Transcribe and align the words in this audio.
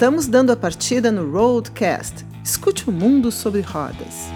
Estamos 0.00 0.26
dando 0.26 0.50
a 0.50 0.56
partida 0.56 1.12
no 1.12 1.30
Roadcast. 1.30 2.24
Escute 2.42 2.88
o 2.88 2.90
mundo 2.90 3.30
sobre 3.30 3.60
rodas. 3.60 4.30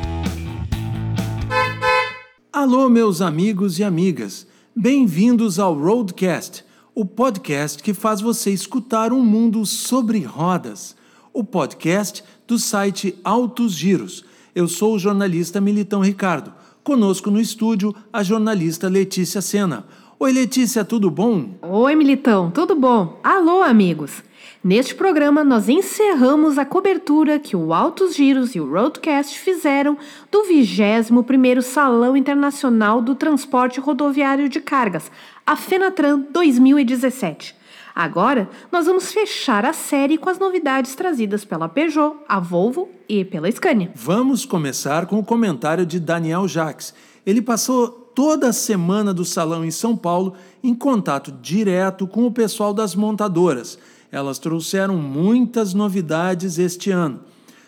Alô, 2.52 2.90
meus 2.90 3.22
amigos 3.22 3.78
e 3.78 3.82
amigas. 3.82 4.46
Bem-vindos 4.76 5.58
ao 5.58 5.72
Roadcast, 5.72 6.62
o 6.94 7.06
podcast 7.06 7.82
que 7.82 7.94
faz 7.94 8.20
você 8.20 8.50
escutar 8.50 9.10
um 9.10 9.24
mundo 9.24 9.64
sobre 9.64 10.18
rodas. 10.20 10.94
O 11.32 11.42
podcast 11.42 12.22
do 12.46 12.58
site 12.58 13.18
Altos 13.24 13.72
Giros. 13.72 14.22
Eu 14.54 14.68
sou 14.68 14.96
o 14.96 14.98
jornalista 14.98 15.62
Militão 15.62 16.02
Ricardo. 16.02 16.52
Conosco 16.82 17.30
no 17.30 17.40
estúdio, 17.40 17.94
a 18.12 18.22
jornalista 18.22 18.86
Letícia 18.86 19.40
Sena. 19.40 19.86
Oi, 20.24 20.32
Letícia, 20.32 20.86
tudo 20.86 21.10
bom? 21.10 21.50
Oi, 21.60 21.94
Militão, 21.94 22.50
tudo 22.50 22.74
bom? 22.74 23.20
Alô, 23.22 23.60
amigos! 23.60 24.22
Neste 24.64 24.94
programa, 24.94 25.44
nós 25.44 25.68
encerramos 25.68 26.56
a 26.56 26.64
cobertura 26.64 27.38
que 27.38 27.54
o 27.54 27.74
Altos 27.74 28.14
Giros 28.16 28.54
e 28.54 28.60
o 28.60 28.66
Roadcast 28.66 29.38
fizeram 29.38 29.98
do 30.32 30.44
21º 30.44 31.60
Salão 31.60 32.16
Internacional 32.16 33.02
do 33.02 33.14
Transporte 33.14 33.78
Rodoviário 33.78 34.48
de 34.48 34.60
Cargas, 34.60 35.12
a 35.46 35.56
FENATRAN 35.56 36.20
2017. 36.30 37.54
Agora, 37.94 38.48
nós 38.72 38.86
vamos 38.86 39.12
fechar 39.12 39.66
a 39.66 39.74
série 39.74 40.16
com 40.16 40.30
as 40.30 40.38
novidades 40.38 40.94
trazidas 40.94 41.44
pela 41.44 41.68
Peugeot, 41.68 42.16
a 42.26 42.40
Volvo 42.40 42.88
e 43.06 43.26
pela 43.26 43.52
Scania. 43.52 43.92
Vamos 43.94 44.46
começar 44.46 45.04
com 45.04 45.18
o 45.18 45.24
comentário 45.24 45.84
de 45.84 46.00
Daniel 46.00 46.48
Jacques. 46.48 46.94
Ele 47.26 47.42
passou 47.42 48.03
toda 48.14 48.48
a 48.48 48.52
semana 48.52 49.12
do 49.12 49.24
salão 49.24 49.64
em 49.64 49.70
São 49.70 49.96
Paulo 49.96 50.34
em 50.62 50.74
contato 50.74 51.32
direto 51.32 52.06
com 52.06 52.26
o 52.26 52.32
pessoal 52.32 52.72
das 52.72 52.94
montadoras 52.94 53.78
elas 54.14 54.38
trouxeram 54.38 54.96
muitas 54.96 55.74
novidades 55.74 56.58
este 56.58 56.90
ano. 56.90 57.20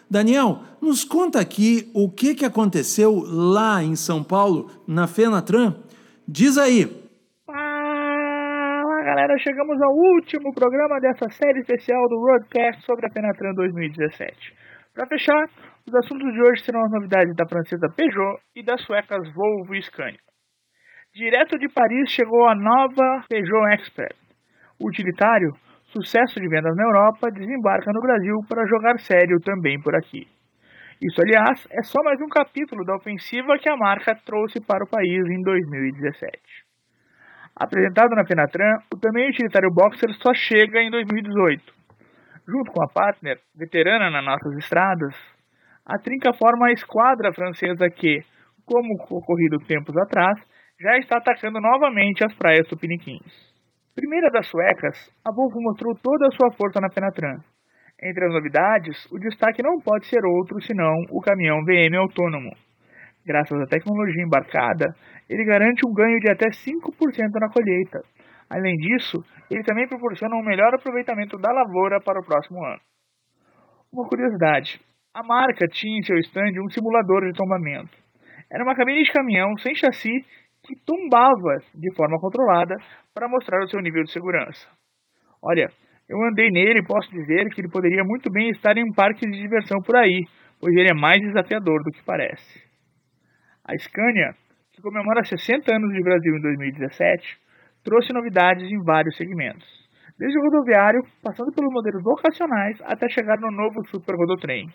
Daniel, 0.08 0.60
nos 0.80 1.02
conta 1.04 1.40
aqui 1.40 1.90
o 1.92 2.08
que, 2.08 2.36
que 2.36 2.44
aconteceu 2.44 3.24
lá 3.26 3.82
em 3.82 3.96
São 3.96 4.22
Paulo, 4.22 4.70
na 4.86 5.08
Fenatran. 5.08 5.74
Diz 6.26 6.56
aí. 6.56 6.86
Fala 7.44 9.02
galera, 9.02 9.36
chegamos 9.38 9.82
ao 9.82 9.92
último 9.92 10.54
programa 10.54 11.00
dessa 11.00 11.28
série 11.30 11.60
especial 11.60 12.08
do 12.08 12.20
Roadcast 12.20 12.84
sobre 12.86 13.06
a 13.06 13.10
Fenatran 13.10 13.52
2017. 13.54 14.54
Para 14.94 15.06
fechar, 15.06 15.50
os 15.84 15.94
assuntos 15.94 16.32
de 16.32 16.40
hoje 16.40 16.64
serão 16.64 16.84
as 16.84 16.92
novidades 16.92 17.34
da 17.34 17.46
francesa 17.48 17.88
Peugeot 17.88 18.38
e 18.54 18.62
das 18.62 18.80
suecas 18.82 19.28
Volvo 19.34 19.74
e 19.74 19.82
Scania. 19.82 20.20
Direto 21.16 21.56
de 21.56 21.66
Paris 21.72 22.10
chegou 22.10 22.46
a 22.46 22.54
nova 22.54 23.24
Peugeot 23.26 23.72
Expert. 23.72 24.14
Utilitário 24.78 25.48
sucesso 25.88 26.38
de 26.38 26.46
vendas 26.46 26.76
na 26.76 26.84
Europa, 26.84 27.30
desembarca 27.30 27.90
no 27.90 28.02
Brasil 28.02 28.36
para 28.46 28.66
jogar 28.66 28.98
sério 28.98 29.40
também 29.40 29.80
por 29.80 29.96
aqui. 29.96 30.28
Isso, 31.00 31.18
aliás, 31.22 31.66
é 31.72 31.82
só 31.84 32.02
mais 32.04 32.20
um 32.20 32.28
capítulo 32.28 32.84
da 32.84 32.96
ofensiva 32.96 33.56
que 33.56 33.66
a 33.66 33.78
marca 33.78 34.14
trouxe 34.26 34.60
para 34.60 34.84
o 34.84 34.90
país 34.90 35.24
em 35.24 35.40
2017. 35.40 36.36
Apresentado 37.56 38.14
na 38.14 38.22
Penatran, 38.22 38.76
o 38.92 38.98
também 38.98 39.30
utilitário 39.30 39.72
Boxer 39.72 40.12
só 40.20 40.34
chega 40.34 40.82
em 40.82 40.90
2018. 40.90 41.64
Junto 42.46 42.72
com 42.72 42.84
a 42.84 42.92
partner, 42.92 43.40
veterana 43.56 44.10
nas 44.10 44.22
nossas 44.22 44.54
estradas, 44.58 45.16
a 45.86 45.96
Trinca 45.96 46.34
forma 46.34 46.66
a 46.66 46.72
esquadra 46.72 47.32
francesa 47.32 47.88
que, 47.88 48.20
como 48.66 49.02
ocorrido 49.08 49.56
tempos 49.66 49.96
atrás, 49.96 50.38
já 50.78 50.98
está 50.98 51.16
atacando 51.18 51.60
novamente 51.60 52.24
as 52.24 52.34
praias 52.34 52.68
tupiniquins. 52.68 53.24
Primeira 53.94 54.30
das 54.30 54.46
suecas, 54.46 55.10
a 55.24 55.32
Volvo 55.32 55.60
mostrou 55.60 55.94
toda 55.94 56.26
a 56.26 56.30
sua 56.32 56.52
força 56.52 56.80
na 56.80 56.90
Penatran. 56.90 57.40
Entre 58.02 58.26
as 58.26 58.32
novidades, 58.32 59.10
o 59.10 59.18
destaque 59.18 59.62
não 59.62 59.80
pode 59.80 60.06
ser 60.06 60.22
outro 60.22 60.60
senão 60.60 60.92
o 61.10 61.20
caminhão 61.20 61.64
VM 61.64 61.96
autônomo. 61.96 62.50
Graças 63.24 63.58
à 63.58 63.66
tecnologia 63.66 64.22
embarcada, 64.22 64.94
ele 65.30 65.46
garante 65.46 65.80
um 65.88 65.94
ganho 65.94 66.20
de 66.20 66.30
até 66.30 66.50
5% 66.50 66.82
na 67.40 67.48
colheita. 67.48 68.00
Além 68.50 68.76
disso, 68.76 69.24
ele 69.50 69.64
também 69.64 69.88
proporciona 69.88 70.36
um 70.36 70.44
melhor 70.44 70.74
aproveitamento 70.74 71.38
da 71.38 71.50
lavoura 71.50 71.98
para 72.00 72.20
o 72.20 72.24
próximo 72.24 72.62
ano. 72.62 72.80
Uma 73.90 74.06
curiosidade: 74.06 74.78
a 75.14 75.24
marca 75.24 75.66
tinha 75.66 75.98
em 75.98 76.02
seu 76.02 76.18
stand 76.18 76.52
um 76.62 76.68
simulador 76.68 77.22
de 77.24 77.32
tombamento. 77.32 77.96
Era 78.52 78.62
uma 78.62 78.76
cabine 78.76 79.02
de 79.02 79.10
caminhão 79.10 79.56
sem 79.56 79.74
chassi 79.74 80.22
que 80.66 80.74
tombava 80.84 81.58
de 81.74 81.94
forma 81.94 82.18
controlada 82.20 82.76
para 83.14 83.28
mostrar 83.28 83.62
o 83.62 83.68
seu 83.68 83.80
nível 83.80 84.02
de 84.02 84.12
segurança. 84.12 84.66
Olha, 85.42 85.70
eu 86.08 86.22
andei 86.24 86.50
nele 86.50 86.80
e 86.80 86.86
posso 86.86 87.10
dizer 87.10 87.48
que 87.50 87.60
ele 87.60 87.70
poderia 87.70 88.04
muito 88.04 88.30
bem 88.30 88.50
estar 88.50 88.76
em 88.76 88.84
um 88.84 88.92
parque 88.92 89.26
de 89.26 89.40
diversão 89.40 89.80
por 89.80 89.96
aí, 89.96 90.24
pois 90.60 90.74
ele 90.74 90.90
é 90.90 90.94
mais 90.94 91.20
desafiador 91.20 91.82
do 91.82 91.90
que 91.90 92.04
parece. 92.04 92.62
A 93.64 93.76
Scania, 93.78 94.34
que 94.72 94.82
comemora 94.82 95.24
60 95.24 95.74
anos 95.74 95.92
de 95.92 96.02
Brasil 96.02 96.36
em 96.36 96.42
2017, 96.42 97.38
trouxe 97.82 98.12
novidades 98.12 98.70
em 98.70 98.82
vários 98.84 99.16
segmentos, 99.16 99.66
desde 100.18 100.38
o 100.38 100.42
rodoviário, 100.42 101.02
passando 101.22 101.52
pelos 101.52 101.72
modelos 101.72 102.02
vocacionais 102.02 102.78
até 102.84 103.08
chegar 103.08 103.38
no 103.38 103.50
novo 103.50 103.84
Super 103.86 104.14
Rodotrem. 104.16 104.68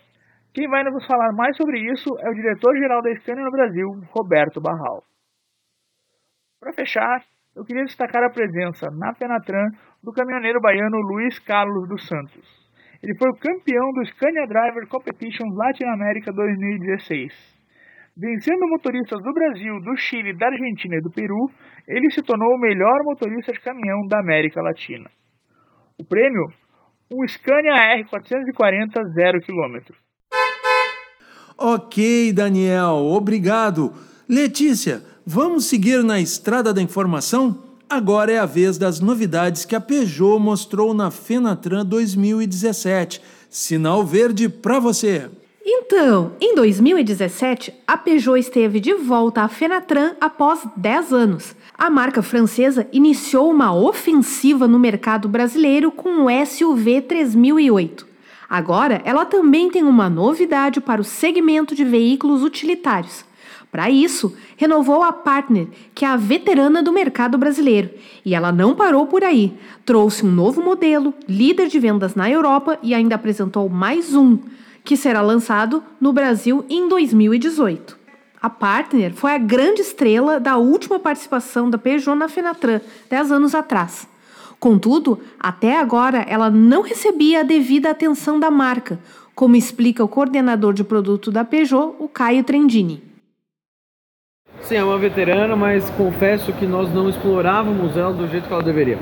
Quem 0.53 0.67
vai 0.67 0.83
nos 0.83 1.05
falar 1.05 1.31
mais 1.33 1.55
sobre 1.55 1.79
isso 1.79 2.09
é 2.19 2.29
o 2.29 2.33
diretor-geral 2.33 3.01
da 3.01 3.15
Scania 3.15 3.43
no 3.43 3.51
Brasil, 3.51 3.87
Roberto 4.11 4.59
Barral. 4.59 5.10
Para 6.61 6.73
fechar, 6.73 7.23
eu 7.55 7.65
queria 7.65 7.83
destacar 7.83 8.23
a 8.23 8.29
presença 8.29 8.85
na 8.91 9.11
Penatran 9.15 9.65
do 10.03 10.13
caminhoneiro 10.13 10.61
baiano 10.61 11.01
Luiz 11.01 11.39
Carlos 11.39 11.89
dos 11.89 12.05
Santos. 12.05 12.45
Ele 13.01 13.17
foi 13.17 13.31
o 13.31 13.39
campeão 13.39 13.91
do 13.93 14.05
Scania 14.05 14.45
Driver 14.45 14.87
Competition 14.87 15.47
Latinoamérica 15.55 16.31
2016. 16.31 17.33
Vencendo 18.15 18.69
motoristas 18.69 19.19
do 19.23 19.33
Brasil, 19.33 19.73
do 19.81 19.97
Chile, 19.97 20.37
da 20.37 20.49
Argentina 20.49 20.97
e 20.97 21.01
do 21.01 21.09
Peru, 21.09 21.49
ele 21.87 22.11
se 22.11 22.21
tornou 22.21 22.53
o 22.53 22.59
melhor 22.59 23.01
motorista 23.05 23.51
de 23.51 23.59
caminhão 23.59 24.05
da 24.07 24.19
América 24.19 24.61
Latina. 24.61 25.09
O 25.99 26.05
prêmio? 26.05 26.45
Um 27.11 27.27
Scania 27.27 27.73
R440 28.03 29.01
0 29.15 29.39
km. 29.41 29.95
Ok, 31.57 32.31
Daniel, 32.33 32.97
obrigado. 33.09 33.91
Letícia, 34.29 35.01
Vamos 35.25 35.65
seguir 35.65 36.03
na 36.03 36.19
estrada 36.19 36.73
da 36.73 36.81
informação? 36.81 37.59
Agora 37.87 38.31
é 38.31 38.39
a 38.39 38.45
vez 38.45 38.79
das 38.79 38.99
novidades 38.99 39.65
que 39.65 39.75
a 39.75 39.79
Peugeot 39.79 40.39
mostrou 40.39 40.95
na 40.95 41.11
Fenatran 41.11 41.85
2017. 41.85 43.21
Sinal 43.47 44.03
verde 44.03 44.49
para 44.49 44.79
você. 44.79 45.29
Então, 45.63 46.31
em 46.41 46.55
2017, 46.55 47.71
a 47.85 47.97
Peugeot 47.97 48.39
esteve 48.39 48.79
de 48.79 48.95
volta 48.95 49.43
à 49.43 49.47
Fenatran 49.47 50.13
após 50.19 50.61
10 50.75 51.13
anos. 51.13 51.55
A 51.77 51.87
marca 51.91 52.23
francesa 52.23 52.87
iniciou 52.91 53.51
uma 53.51 53.75
ofensiva 53.75 54.67
no 54.67 54.79
mercado 54.79 55.29
brasileiro 55.29 55.91
com 55.91 56.25
o 56.25 56.45
SUV 56.45 56.99
3008. 57.01 58.07
Agora, 58.49 58.99
ela 59.05 59.23
também 59.23 59.69
tem 59.69 59.83
uma 59.83 60.09
novidade 60.09 60.81
para 60.81 60.99
o 60.99 61.05
segmento 61.05 61.75
de 61.75 61.85
veículos 61.85 62.41
utilitários 62.41 63.29
para 63.71 63.89
isso, 63.89 64.35
renovou 64.57 65.01
a 65.01 65.13
Partner, 65.13 65.69
que 65.95 66.03
é 66.03 66.07
a 66.09 66.17
veterana 66.17 66.83
do 66.83 66.91
mercado 66.91 67.37
brasileiro. 67.37 67.89
E 68.25 68.35
ela 68.35 68.51
não 68.51 68.75
parou 68.75 69.07
por 69.07 69.23
aí. 69.23 69.57
Trouxe 69.85 70.25
um 70.25 70.31
novo 70.31 70.61
modelo, 70.61 71.13
líder 71.27 71.69
de 71.69 71.79
vendas 71.79 72.13
na 72.13 72.29
Europa 72.29 72.77
e 72.83 72.93
ainda 72.93 73.15
apresentou 73.15 73.69
mais 73.69 74.13
um, 74.13 74.37
que 74.83 74.97
será 74.97 75.21
lançado 75.21 75.81
no 76.01 76.11
Brasil 76.11 76.65
em 76.69 76.89
2018. 76.89 77.97
A 78.41 78.49
Partner 78.49 79.13
foi 79.13 79.31
a 79.33 79.37
grande 79.37 79.81
estrela 79.81 80.37
da 80.37 80.57
última 80.57 80.99
participação 80.99 81.69
da 81.69 81.77
Peugeot 81.77 82.17
na 82.17 82.27
Fenatran, 82.27 82.81
10 83.09 83.31
anos 83.31 83.55
atrás. 83.55 84.05
Contudo, 84.59 85.17
até 85.39 85.79
agora 85.79 86.25
ela 86.27 86.49
não 86.49 86.81
recebia 86.81 87.39
a 87.39 87.43
devida 87.43 87.89
atenção 87.89 88.37
da 88.37 88.51
marca, 88.51 88.99
como 89.33 89.55
explica 89.55 90.03
o 90.03 90.09
coordenador 90.09 90.73
de 90.73 90.83
produto 90.83 91.31
da 91.31 91.45
Peugeot, 91.45 91.95
o 91.99 92.09
Caio 92.09 92.43
Trendini. 92.43 93.10
É 94.73 94.81
uma 94.81 94.97
veterana, 94.97 95.53
mas 95.53 95.89
confesso 95.91 96.53
que 96.53 96.65
nós 96.65 96.93
não 96.93 97.09
explorávamos 97.09 97.97
ela 97.97 98.13
do 98.13 98.25
jeito 98.29 98.47
que 98.47 98.53
ela 98.53 98.63
deveria. 98.63 98.97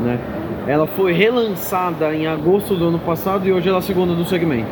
Né? 0.00 0.18
Ela 0.66 0.86
foi 0.86 1.12
relançada 1.12 2.14
em 2.14 2.26
agosto 2.26 2.74
do 2.74 2.88
ano 2.88 2.98
passado 2.98 3.46
e 3.46 3.52
hoje 3.52 3.68
ela 3.68 3.78
é 3.78 3.80
a 3.80 3.82
segunda 3.82 4.14
do 4.14 4.24
segmento. 4.24 4.70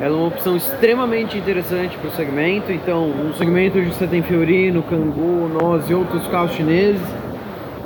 Ela 0.00 0.16
é 0.16 0.18
uma 0.18 0.26
opção 0.26 0.56
extremamente 0.56 1.38
interessante 1.38 1.96
para 1.98 2.08
o 2.08 2.12
segmento. 2.12 2.72
Então, 2.72 3.04
um 3.04 3.32
segmento 3.34 3.78
onde 3.78 3.88
você 3.88 4.08
tem 4.08 4.22
Fiorino, 4.22 4.82
Kangoo, 4.82 5.48
nós 5.48 5.88
e 5.88 5.94
outros 5.94 6.26
carros 6.26 6.52
chineses. 6.52 7.02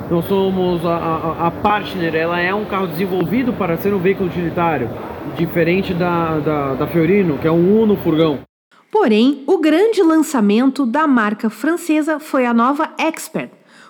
Nós 0.09 0.25
somos 0.25 0.83
a, 0.85 0.95
a, 0.95 1.47
a, 1.47 1.51
Partner, 1.51 2.15
ela 2.15 2.39
é 2.39 2.53
um 2.53 2.65
carro 2.65 2.87
desenvolvido 2.87 3.53
para 3.53 3.75
ser 3.77 3.93
um 3.93 3.97
veículo 3.97 4.29
utilitário, 4.29 4.89
diferente 5.35 5.93
da, 5.93 6.37
da, 6.37 6.73
da 6.73 6.87
Fiorino, 6.87 7.37
que 7.37 7.47
é 7.47 7.51
um 7.51 7.81
Uno 7.81 7.95
furgão. 7.97 8.39
Porém, 8.97 9.43
o 9.45 9.57
grande 9.57 10.01
lançamento 10.01 10.85
da 10.85 11.05
marca 11.05 11.49
francesa 11.49 12.17
foi 12.17 12.45
a 12.45 12.53
nova 12.53 12.91
Expert, 12.97 13.49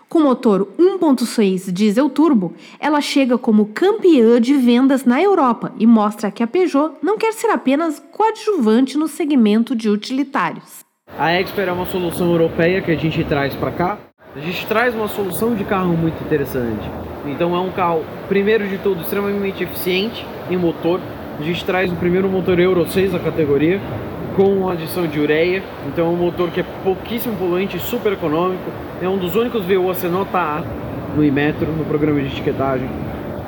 Com 0.09 0.21
motor 0.21 0.67
1.6 0.79 1.71
diesel 1.71 2.09
turbo, 2.09 2.55
ela 2.79 2.99
chega 2.99 3.37
como 3.37 3.67
campeã 3.67 4.41
de 4.41 4.55
vendas 4.55 5.05
na 5.05 5.21
Europa 5.21 5.71
e 5.77 5.85
mostra 5.85 6.31
que 6.31 6.41
a 6.41 6.47
Peugeot 6.47 6.95
não 7.03 7.19
quer 7.19 7.33
ser 7.33 7.51
apenas 7.51 8.01
coadjuvante 8.11 8.97
no 8.97 9.07
segmento 9.07 9.75
de 9.75 9.89
utilitários. 9.89 10.79
A 11.19 11.33
Expert 11.33 11.69
é 11.69 11.71
uma 11.71 11.85
solução 11.85 12.31
europeia 12.31 12.81
que 12.81 12.89
a 12.89 12.97
gente 12.97 13.23
traz 13.25 13.53
para 13.53 13.71
cá. 13.71 13.99
A 14.35 14.39
gente 14.39 14.65
traz 14.65 14.95
uma 14.95 15.07
solução 15.07 15.53
de 15.53 15.63
carro 15.65 15.95
muito 15.95 16.19
interessante. 16.23 16.89
Então 17.27 17.55
é 17.55 17.59
um 17.59 17.71
carro, 17.71 18.03
primeiro 18.27 18.67
de 18.67 18.79
tudo, 18.79 19.01
extremamente 19.01 19.63
eficiente 19.63 20.25
em 20.49 20.57
motor. 20.57 20.99
A 21.39 21.43
gente 21.43 21.63
traz 21.63 21.91
o 21.91 21.95
primeiro 21.95 22.27
motor 22.27 22.59
Euro 22.59 22.89
6 22.89 23.11
da 23.11 23.19
categoria, 23.19 23.79
com 24.35 24.69
adição 24.69 25.07
de 25.07 25.19
ureia. 25.19 25.63
Então 25.87 26.07
é 26.07 26.09
um 26.09 26.15
motor 26.15 26.49
que 26.51 26.59
é 26.59 26.65
pouquíssimo 26.83 27.35
poluente, 27.35 27.79
super 27.79 28.13
econômico. 28.13 28.69
É 29.01 29.07
um 29.07 29.17
dos 29.17 29.35
únicos 29.35 29.65
VUAC 29.65 30.05
nota 30.07 30.37
A 30.37 30.63
no 31.15 31.23
Imetro, 31.23 31.71
no 31.71 31.85
programa 31.85 32.19
de 32.21 32.27
etiquetagem. 32.27 32.89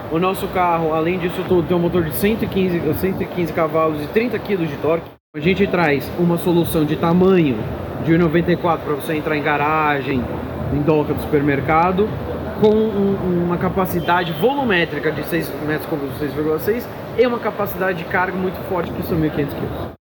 O 0.09 0.17
nosso 0.17 0.47
carro, 0.47 0.93
além 0.93 1.19
disso 1.19 1.43
tudo, 1.47 1.67
tem 1.67 1.75
um 1.75 1.81
motor 1.81 2.03
de 2.03 2.13
115, 2.13 2.81
115 2.93 3.51
cavalos 3.51 4.01
e 4.01 4.07
30 4.07 4.39
kg 4.39 4.65
de 4.65 4.77
torque. 4.77 5.05
A 5.35 5.39
gente 5.39 5.67
traz 5.67 6.09
uma 6.17 6.37
solução 6.37 6.85
de 6.85 6.95
tamanho 6.95 7.57
de 8.05 8.13
1,94 8.13 8.79
para 8.79 8.93
você 8.93 9.15
entrar 9.15 9.35
em 9.35 9.43
garagem, 9.43 10.23
em 10.73 10.81
doca 10.81 11.13
do 11.13 11.21
supermercado, 11.21 12.07
com 12.61 12.69
um, 12.69 13.43
uma 13.45 13.57
capacidade 13.57 14.31
volumétrica 14.31 15.11
de 15.11 15.23
6 15.25 15.51
metros 15.67 15.89
cúbicos 15.89 16.17
6,6 16.21 16.85
e 17.17 17.27
uma 17.27 17.39
capacidade 17.39 17.97
de 17.97 18.05
carga 18.05 18.37
muito 18.37 18.57
forte 18.69 18.91
que 18.91 19.03
são 19.03 19.19
1.500 19.19 19.47
kg. 19.47 19.97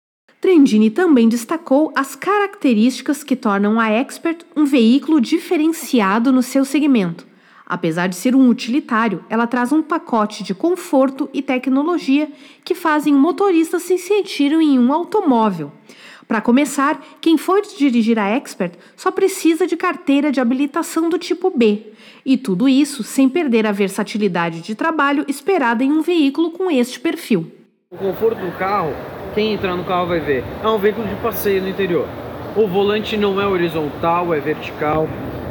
Trendini 0.43 0.91
também 0.91 1.29
destacou 1.29 1.93
as 1.95 2.17
características 2.17 3.23
que 3.23 3.37
tornam 3.37 3.79
a 3.79 3.89
Expert 3.91 4.45
um 4.57 4.65
veículo 4.65 5.21
diferenciado 5.21 6.33
no 6.33 6.43
seu 6.43 6.65
segmento. 6.65 7.25
Apesar 7.65 8.09
de 8.09 8.17
ser 8.17 8.35
um 8.35 8.49
utilitário, 8.49 9.25
ela 9.31 9.47
traz 9.47 9.71
um 9.71 9.81
pacote 9.81 10.43
de 10.43 10.53
conforto 10.53 11.31
e 11.33 11.41
tecnologia 11.41 12.29
que 12.65 12.75
fazem 12.75 13.15
motoristas 13.15 13.85
se 13.85 13.97
sentirem 13.97 14.75
em 14.75 14.79
um 14.81 14.93
automóvel. 14.93 15.71
Para 16.27 16.41
começar, 16.41 17.01
quem 17.21 17.39
for 17.39 17.63
dirigir 17.63 18.19
a 18.19 18.29
Expert 18.29 18.75
só 18.97 19.13
precisa 19.13 19.65
de 19.65 19.77
carteira 19.77 20.33
de 20.33 20.41
habilitação 20.41 21.09
do 21.09 21.19
tipo 21.19 21.57
B, 21.57 21.93
e 22.27 22.37
tudo 22.37 22.69
isso 22.69 23.05
sem 23.05 23.29
perder 23.29 23.65
a 23.65 23.71
versatilidade 23.71 24.61
de 24.61 24.75
trabalho 24.75 25.25
esperada 25.29 25.85
em 25.85 25.93
um 25.93 26.03
veículo 26.03 26.51
com 26.51 26.69
este 26.69 26.99
perfil. 26.99 27.62
O 27.93 27.97
conforto 27.99 28.39
do 28.39 28.51
carro 28.57 28.95
quem 29.35 29.53
entrar 29.53 29.77
no 29.77 29.85
carro 29.85 30.07
vai 30.07 30.19
ver. 30.19 30.43
É 30.65 30.67
um 30.67 30.79
veículo 30.79 31.07
de 31.07 31.15
passeio 31.17 31.61
no 31.61 31.69
interior. 31.69 32.07
O 32.57 32.67
volante 32.67 33.19
não 33.19 33.39
é 33.39 33.47
horizontal, 33.47 34.33
é 34.33 34.41
vertical. 34.41 35.07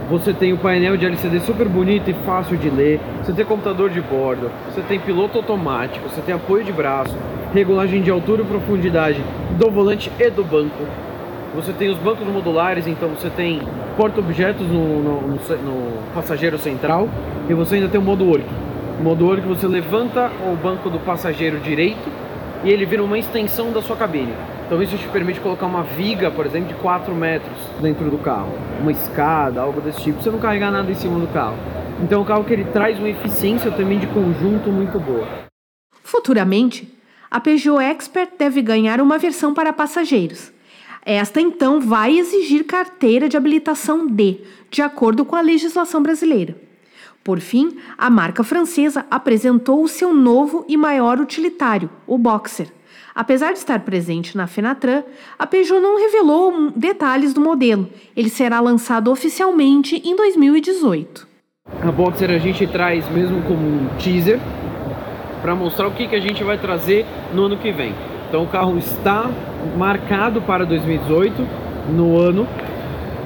Você 0.10 0.34
tem 0.34 0.52
o 0.52 0.58
painel 0.58 0.98
de 0.98 1.06
LCD 1.06 1.40
super 1.42 1.70
bonito 1.70 2.10
e 2.10 2.14
fácil 2.26 2.58
de 2.58 2.68
ler. 2.68 3.00
Você 3.24 3.32
tem 3.32 3.46
computador 3.46 3.92
de 3.92 4.02
bordo. 4.02 4.50
Você 4.66 4.82
tem 4.82 5.00
piloto 5.00 5.38
automático. 5.38 6.10
Você 6.10 6.20
tem 6.20 6.34
apoio 6.34 6.64
de 6.64 6.72
braço. 6.72 7.16
Regulagem 7.54 8.02
de 8.02 8.10
altura 8.10 8.42
e 8.42 8.46
profundidade 8.46 9.24
do 9.60 9.70
volante 9.70 10.12
e 10.20 10.30
do 10.32 10.44
banco. 10.44 10.84
Você 11.54 11.72
tem 11.74 11.90
os 11.90 11.98
bancos 12.00 12.28
modulares, 12.28 12.88
então 12.88 13.10
você 13.10 13.30
tem 13.30 13.62
porta-objetos 13.96 14.66
no, 14.68 15.04
no, 15.04 15.22
no, 15.22 15.36
no, 15.36 16.14
passageiro 16.16 16.58
central 16.58 17.08
e 17.48 17.54
você 17.54 17.76
ainda 17.76 17.88
tem 17.88 18.02
o 18.02 18.04
modo 18.04 18.26
work. 18.26 18.46
O 19.00 19.04
modo 19.04 19.28
work 19.28 19.48
você 19.48 19.68
levanta 19.68 20.32
o 20.52 20.56
banco 20.56 20.90
do 20.90 20.98
passageiro 20.98 21.60
direito 21.60 22.21
e 22.64 22.70
ele 22.70 22.86
vira 22.86 23.04
uma 23.04 23.18
extensão 23.18 23.72
da 23.72 23.82
sua 23.82 23.96
cabine. 23.96 24.34
Então 24.66 24.82
isso 24.82 24.98
te 24.98 25.08
permite 25.08 25.40
colocar 25.40 25.66
uma 25.66 25.84
viga, 25.84 26.32
por 26.32 26.46
exemplo, 26.46 26.70
de 26.70 26.76
4 26.76 27.14
metros 27.14 27.58
dentro 27.82 28.10
do 28.10 28.18
carro, 28.18 28.54
uma 28.80 28.92
escada, 28.92 29.62
algo 29.62 29.82
desse 29.82 30.02
tipo, 30.02 30.22
você 30.22 30.30
não 30.30 30.40
carregar 30.40 30.72
nada 30.72 30.90
em 30.90 30.96
cima 30.96 31.20
do 31.20 31.28
carro. 31.28 31.58
Então 32.02 32.20
é 32.20 32.22
um 32.22 32.26
carro 32.26 32.44
que 32.44 32.54
ele 32.54 32.66
traz 32.66 32.98
uma 32.98 33.10
eficiência 33.10 33.72
também 33.72 34.00
de 34.00 34.08
conjunto 34.08 34.70
muito 34.70 35.00
boa. 35.00 35.28
Futuramente, 36.04 36.88
a 37.30 37.40
Peugeot 37.40 37.82
Expert 37.82 38.32
deve 38.38 38.62
ganhar 38.62 39.02
uma 39.02 39.18
versão 39.18 39.54
para 39.54 39.74
passageiros. 39.74 40.52
Esta 41.06 41.42
então 41.42 41.82
vai 41.82 42.18
exigir 42.18 42.66
carteira 42.66 43.28
de 43.28 43.36
habilitação 43.36 44.08
D, 44.08 44.42
de 44.70 44.82
acordo 44.82 45.26
com 45.26 45.36
a 45.36 45.42
legislação 45.42 46.02
brasileira. 46.02 46.56
Por 47.24 47.40
fim, 47.40 47.78
a 47.98 48.10
marca 48.10 48.44
francesa 48.44 49.06
apresentou 49.10 49.84
o 49.84 49.88
seu 49.88 50.14
novo 50.14 50.66
e 50.68 50.76
maior 50.76 51.20
utilitário, 51.20 51.90
o 52.08 52.18
Boxer. 52.18 52.68
Apesar 53.14 53.52
de 53.52 53.60
estar 53.60 53.80
presente 53.82 54.36
na 54.36 54.48
Fenatran, 54.48 55.04
a 55.38 55.46
Peugeot 55.46 55.82
não 55.82 56.00
revelou 56.00 56.72
detalhes 56.76 57.34
do 57.34 57.42
modelo. 57.42 57.88
Ele 58.16 58.30
será 58.30 58.60
lançado 58.60 59.12
oficialmente 59.12 60.02
em 60.04 60.16
2018. 60.16 61.28
A 61.82 61.92
Boxer 61.92 62.32
a 62.32 62.40
gente 62.40 62.66
traz 62.66 63.08
mesmo 63.12 63.42
como 63.44 63.68
um 63.68 63.88
teaser 64.00 64.40
para 65.42 65.54
mostrar 65.54 65.88
o 65.88 65.92
que, 65.92 66.08
que 66.08 66.16
a 66.16 66.20
gente 66.20 66.44
vai 66.44 66.58
trazer 66.58 67.06
no 67.34 67.46
ano 67.46 67.58
que 67.58 67.72
vem. 67.72 67.94
Então 68.30 68.44
o 68.44 68.48
carro 68.48 68.78
está 68.78 69.30
marcado 69.78 70.42
para 70.42 70.66
2018 70.66 71.48
no 71.90 72.18
ano 72.18 72.48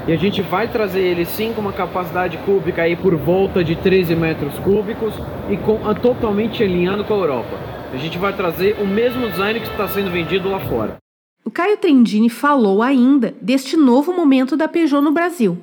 e 0.07 0.13
a 0.13 0.15
gente 0.15 0.41
vai 0.41 0.67
trazer 0.67 1.01
ele 1.01 1.25
sim 1.25 1.51
com 1.53 1.61
uma 1.61 1.73
capacidade 1.73 2.37
cúbica 2.39 2.83
aí 2.83 2.95
por 2.95 3.15
volta 3.15 3.63
de 3.63 3.75
13 3.75 4.15
metros 4.15 4.57
cúbicos 4.59 5.13
e 5.49 5.57
com, 5.57 5.79
totalmente 5.95 6.63
alinhado 6.63 7.03
com 7.03 7.13
a 7.15 7.17
Europa. 7.17 7.59
A 7.91 7.97
gente 7.97 8.17
vai 8.17 8.35
trazer 8.35 8.77
o 8.79 8.85
mesmo 8.85 9.29
design 9.29 9.59
que 9.59 9.67
está 9.67 9.87
sendo 9.87 10.11
vendido 10.11 10.49
lá 10.49 10.59
fora. 10.59 10.97
O 11.43 11.49
Caio 11.49 11.77
Trendini 11.77 12.29
falou 12.29 12.83
ainda 12.83 13.33
deste 13.41 13.75
novo 13.75 14.13
momento 14.13 14.55
da 14.55 14.67
Peugeot 14.67 15.01
no 15.01 15.11
Brasil. 15.11 15.57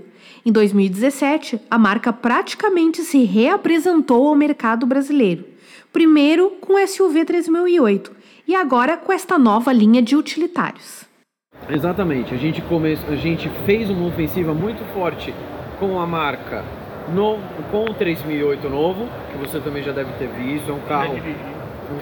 Em 0.44 0.50
2017, 0.50 1.60
a 1.70 1.78
marca 1.78 2.12
praticamente 2.12 3.02
se 3.02 3.24
reapresentou 3.24 4.26
ao 4.26 4.34
mercado 4.34 4.86
brasileiro. 4.86 5.44
Primeiro 5.92 6.50
com 6.60 6.74
o 6.74 6.86
SUV 6.86 7.24
3008 7.24 8.10
e 8.48 8.56
agora 8.56 8.96
com 8.96 9.12
esta 9.12 9.38
nova 9.38 9.72
linha 9.72 10.02
de 10.02 10.16
utilitários. 10.16 11.11
Exatamente, 11.70 12.34
a 12.34 12.36
gente, 12.36 12.60
come... 12.62 12.98
a 13.08 13.14
gente 13.14 13.48
fez 13.64 13.88
uma 13.88 14.06
ofensiva 14.06 14.52
muito 14.52 14.84
forte 14.92 15.32
com 15.78 16.00
a 16.00 16.06
marca 16.06 16.62
no... 17.14 17.38
com 17.70 17.84
o 17.84 17.94
3008 17.94 18.68
novo, 18.68 19.06
que 19.30 19.38
você 19.38 19.60
também 19.60 19.82
já 19.82 19.92
deve 19.92 20.12
ter 20.14 20.28
visto, 20.28 20.70
é 20.70 20.74
um 20.74 20.80
carro... 20.80 21.16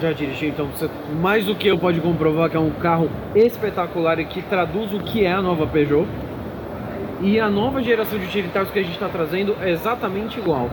Já 0.00 0.12
dirigi, 0.12 0.46
então 0.46 0.66
você, 0.66 0.88
mais 1.20 1.44
do 1.44 1.54
que 1.54 1.66
eu 1.66 1.76
pode 1.76 2.00
comprovar 2.00 2.48
que 2.48 2.56
é 2.56 2.60
um 2.60 2.70
carro 2.70 3.10
espetacular 3.34 4.20
e 4.20 4.24
que 4.24 4.40
traduz 4.40 4.92
o 4.92 5.00
que 5.00 5.24
é 5.24 5.32
a 5.32 5.42
nova 5.42 5.66
Peugeot. 5.66 6.06
E 7.20 7.40
a 7.40 7.50
nova 7.50 7.82
geração 7.82 8.18
de 8.18 8.24
utilitários 8.24 8.70
que 8.70 8.78
a 8.78 8.82
gente 8.82 8.94
está 8.94 9.08
trazendo 9.08 9.56
é 9.60 9.70
exatamente 9.70 10.38
igual. 10.38 10.70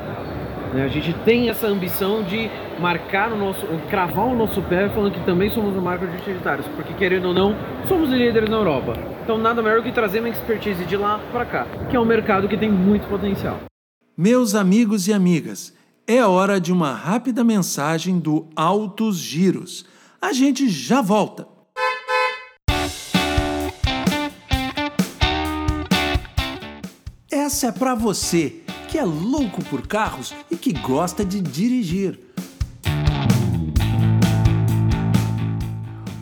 Né? 0.74 0.84
A 0.84 0.88
gente 0.88 1.14
tem 1.26 1.50
essa 1.50 1.68
ambição 1.68 2.22
de 2.22 2.50
marcar 2.80 3.32
o 3.32 3.38
nosso, 3.38 3.66
cravar 3.90 4.26
o 4.26 4.36
nosso 4.36 4.62
pé 4.62 4.90
falando 4.90 5.14
que 5.14 5.26
também 5.26 5.50
somos 5.50 5.74
uma 5.74 5.82
marca 5.82 6.06
de 6.06 6.18
utilitários, 6.18 6.68
porque 6.76 6.94
querendo 6.94 7.30
ou 7.30 7.34
não, 7.34 7.56
somos 7.88 8.10
líderes 8.10 8.50
na 8.50 8.58
Europa. 8.58 8.94
Então 9.24 9.38
nada 9.38 9.62
melhor 9.62 9.84
que 9.84 9.92
trazer 9.92 10.20
uma 10.20 10.30
expertise 10.30 10.86
de 10.86 10.96
lá 10.96 11.20
para 11.32 11.46
cá, 11.46 11.68
que 11.90 11.96
é 11.96 12.00
um 12.00 12.06
mercado 12.06 12.48
que 12.48 12.58
tem 12.58 12.72
muito 12.72 13.08
potencial. 13.08 13.60
Meus 14.18 14.56
amigos 14.56 15.08
e 15.08 15.14
amigas, 15.14 15.74
é 16.08 16.26
hora 16.26 16.60
de 16.60 16.72
uma 16.72 16.94
rápida 16.94 17.44
mensagem 17.44 18.18
do 18.18 18.48
Altos 18.56 19.18
Giros. 19.18 19.86
A 20.22 20.32
gente 20.32 20.70
já 20.70 21.02
volta. 21.02 21.48
Essa 27.30 27.68
é 27.68 27.72
para 27.72 27.94
você 27.94 28.62
que 28.88 28.98
é 28.98 29.04
louco 29.04 29.64
por 29.66 29.86
carros 29.86 30.34
e 30.50 30.56
que 30.56 30.74
gosta 30.74 31.24
de 31.24 31.42
dirigir. 31.42 32.20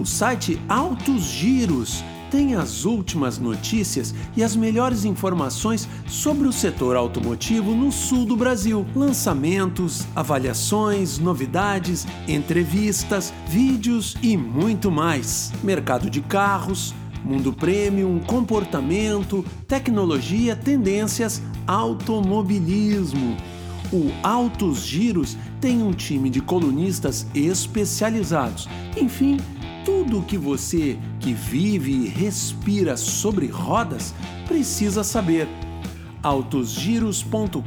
O 0.05 0.07
site 0.07 0.61
Altos 0.69 1.23
Giros 1.23 2.03
tem 2.29 2.53
as 2.53 2.85
últimas 2.85 3.39
notícias 3.39 4.13
e 4.37 4.43
as 4.43 4.55
melhores 4.55 5.03
informações 5.03 5.89
sobre 6.07 6.47
o 6.47 6.53
setor 6.53 6.95
automotivo 6.95 7.73
no 7.73 7.91
sul 7.91 8.23
do 8.23 8.37
Brasil. 8.37 8.85
Lançamentos, 8.95 10.05
avaliações, 10.15 11.17
novidades, 11.17 12.05
entrevistas, 12.27 13.33
vídeos 13.47 14.15
e 14.21 14.37
muito 14.37 14.91
mais. 14.91 15.51
Mercado 15.63 16.07
de 16.07 16.21
carros, 16.21 16.93
mundo 17.23 17.51
premium, 17.51 18.19
comportamento, 18.19 19.43
tecnologia, 19.67 20.55
tendências, 20.55 21.41
automobilismo. 21.65 23.35
O 23.91 24.11
Altos 24.21 24.85
Giros 24.85 25.35
tem 25.59 25.81
um 25.81 25.93
time 25.93 26.29
de 26.29 26.41
colunistas 26.41 27.25
especializados. 27.33 28.67
Enfim, 28.95 29.37
tudo 29.85 30.19
o 30.19 30.23
que 30.23 30.37
você 30.37 30.99
que 31.19 31.33
vive 31.33 31.91
e 31.91 32.07
respira 32.07 32.95
sobre 32.97 33.47
rodas 33.47 34.13
precisa 34.47 35.03
saber. 35.03 35.47
autosgiros.com.br 36.21 37.61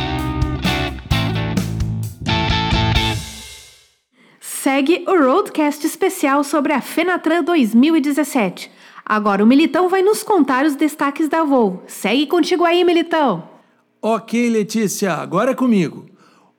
segue 4.62 5.04
o 5.08 5.18
Roadcast 5.18 5.84
especial 5.84 6.44
sobre 6.44 6.72
a 6.72 6.80
Fenatran 6.80 7.42
2017. 7.42 8.70
Agora 9.04 9.42
o 9.42 9.46
Militão 9.46 9.88
vai 9.88 10.02
nos 10.02 10.22
contar 10.22 10.64
os 10.64 10.76
destaques 10.76 11.28
da 11.28 11.42
Volvo. 11.42 11.82
Segue 11.88 12.28
contigo 12.28 12.64
aí, 12.64 12.84
Militão. 12.84 13.51
Ok, 14.04 14.50
Letícia, 14.50 15.14
agora 15.14 15.52
é 15.52 15.54
comigo. 15.54 16.06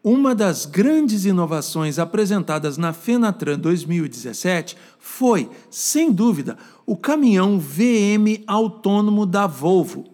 Uma 0.01 0.33
das 0.33 0.65
grandes 0.65 1.25
inovações 1.25 1.99
apresentadas 1.99 2.77
na 2.77 2.93
Fenatran 2.93 3.59
2017 3.59 4.77
foi, 4.97 5.49
sem 5.69 6.09
dúvida, 6.09 6.57
o 6.85 6.95
caminhão 6.95 7.59
VM 7.59 8.41
autônomo 8.47 9.25
da 9.25 9.45
Volvo. 9.45 10.05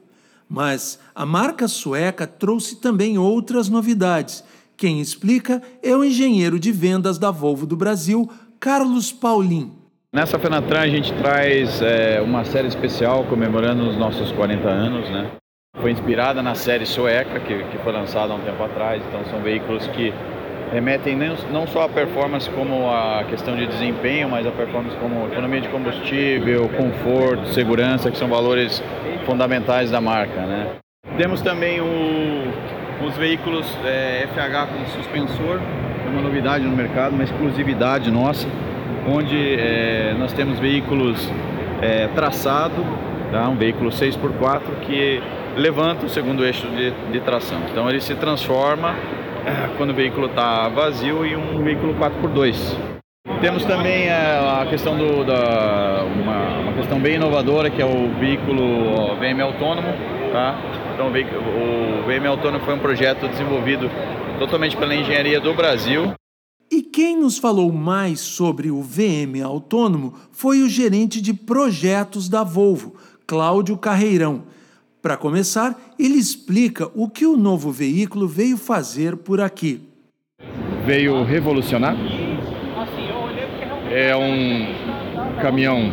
Mas 0.50 1.00
a 1.14 1.24
marca 1.24 1.68
sueca 1.68 2.26
trouxe 2.26 2.78
também 2.78 3.20
outras 3.20 3.70
novidades. 3.70 4.44
Quem 4.76 5.00
explica 5.00 5.62
é 5.84 5.96
o 5.96 6.04
engenheiro 6.04 6.60
de 6.60 6.72
vendas 6.72 7.20
da 7.20 7.30
Volvo 7.30 7.68
do 7.68 7.78
Brasil, 7.78 8.28
Carlos 8.60 9.12
Paulin. 9.12 9.72
Nessa 10.12 10.40
Fenatran 10.40 10.80
a 10.80 10.88
gente 10.88 11.14
traz 11.14 11.80
é, 11.80 12.20
uma 12.22 12.44
série 12.44 12.70
especial 12.70 13.24
comemorando 13.26 13.88
os 13.88 13.96
nossos 13.98 14.32
40 14.32 14.68
anos, 14.68 15.08
né? 15.12 15.32
Foi 15.78 15.92
inspirada 15.92 16.42
na 16.42 16.56
série 16.56 16.86
sueca, 16.86 17.40
que, 17.40 17.64
que 17.64 17.78
foi 17.78 17.94
lançada 17.94 18.34
há 18.34 18.36
um 18.36 18.42
tempo 18.42 18.62
atrás. 18.64 19.02
Então, 19.08 19.24
são 19.30 19.40
veículos 19.40 19.88
que 19.88 20.14
remetem 20.74 21.18
não 21.52 21.66
só 21.68 21.84
a 21.84 21.90
performance 21.90 22.50
como 22.50 22.90
a 22.92 23.24
questão 23.30 23.56
de 23.56 23.66
desempenho, 23.66 24.28
mas 24.30 24.46
a 24.46 24.52
performance 24.52 24.96
como 24.98 25.28
economia 25.28 25.62
de 25.62 25.70
combustível, 25.70 26.68
conforto, 26.70 27.48
segurança, 27.54 28.12
que 28.12 28.18
são 28.18 28.28
valores 28.28 28.84
fundamentais 29.26 29.90
da 29.90 30.02
marca. 30.02 30.42
Né? 30.42 30.68
Temos 31.18 31.42
também 31.42 31.80
o, 31.80 33.06
os 33.08 33.16
veículos 33.16 33.66
é, 33.86 34.28
FH 34.34 34.74
com 34.74 34.86
suspensor, 34.88 35.62
é 36.06 36.10
uma 36.10 36.22
novidade 36.22 36.66
no 36.66 36.76
mercado, 36.76 37.14
uma 37.14 37.24
exclusividade 37.24 38.12
nossa, 38.12 38.48
onde 39.08 39.56
é, 39.56 40.14
nós 40.20 40.34
temos 40.34 40.60
veículos 40.60 41.30
é, 41.82 42.08
traçado, 42.08 42.86
tá? 43.32 43.48
um 43.48 43.56
veículo 43.56 43.90
6x4 43.92 44.62
que 44.82 45.22
levanta 45.56 46.06
o 46.06 46.10
segundo 46.10 46.46
eixo 46.46 46.68
de, 46.68 46.92
de 47.12 47.20
tração. 47.22 47.62
Então 47.72 47.90
ele 47.90 48.02
se 48.02 48.16
transforma 48.16 48.96
é, 49.46 49.76
quando 49.78 49.92
o 49.92 49.94
veículo 49.94 50.28
está 50.28 50.68
vazio 50.70 51.26
em 51.26 51.36
um 51.36 51.64
veículo 51.64 51.94
4x2. 51.96 52.56
Temos 53.42 53.64
também 53.64 54.08
é, 54.08 54.60
a 54.62 54.66
questão 54.70 54.98
do, 54.98 55.24
da, 55.24 56.04
uma, 56.04 56.60
uma, 56.60 56.74
questão 56.74 57.00
bem 57.00 57.16
inovadora 57.16 57.70
que 57.70 57.82
é 57.82 57.86
o 57.86 58.10
veículo 58.20 59.16
VM 59.16 59.40
autônomo. 59.42 59.88
Tá? 60.32 60.60
Então 60.94 61.08
o, 61.08 61.12
veículo, 61.12 61.40
o 61.40 62.04
VM 62.04 62.28
autônomo 62.28 62.66
foi 62.66 62.74
um 62.74 62.80
projeto 62.80 63.28
desenvolvido 63.28 63.90
totalmente 64.38 64.76
pela 64.76 64.94
engenharia 64.94 65.40
do 65.40 65.54
Brasil. 65.54 66.14
E 66.72 66.82
quem 66.82 67.18
nos 67.18 67.38
falou 67.38 67.72
mais 67.72 68.20
sobre 68.20 68.70
o 68.70 68.82
VM 68.82 69.42
autônomo 69.44 70.14
foi 70.32 70.62
o 70.62 70.70
gerente 70.70 71.22
de 71.22 71.34
projetos 71.34 72.30
da 72.30 72.44
Volvo, 72.44 72.96
Cláudio 73.26 73.78
Carreirão. 73.78 74.44
Para 75.02 75.16
começar, 75.16 75.80
ele 75.98 76.16
explica 76.16 76.92
o 76.94 77.10
que 77.10 77.26
o 77.26 77.38
novo 77.38 77.72
veículo 77.72 78.28
veio 78.28 78.58
fazer 78.58 79.16
por 79.16 79.40
aqui. 79.40 79.82
Veio 80.86 81.24
revolucionar. 81.24 81.96
É 83.90 84.14
um 84.14 85.40
caminhão 85.42 85.90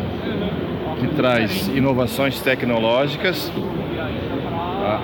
que 0.98 1.06
traz 1.14 1.68
inovações 1.68 2.40
tecnológicas 2.40 3.52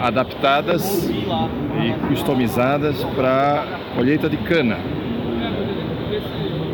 adaptadas 0.01 1.09
e 1.09 2.09
customizadas 2.09 3.05
para 3.15 3.65
colheita 3.95 4.29
de 4.29 4.37
cana. 4.39 4.79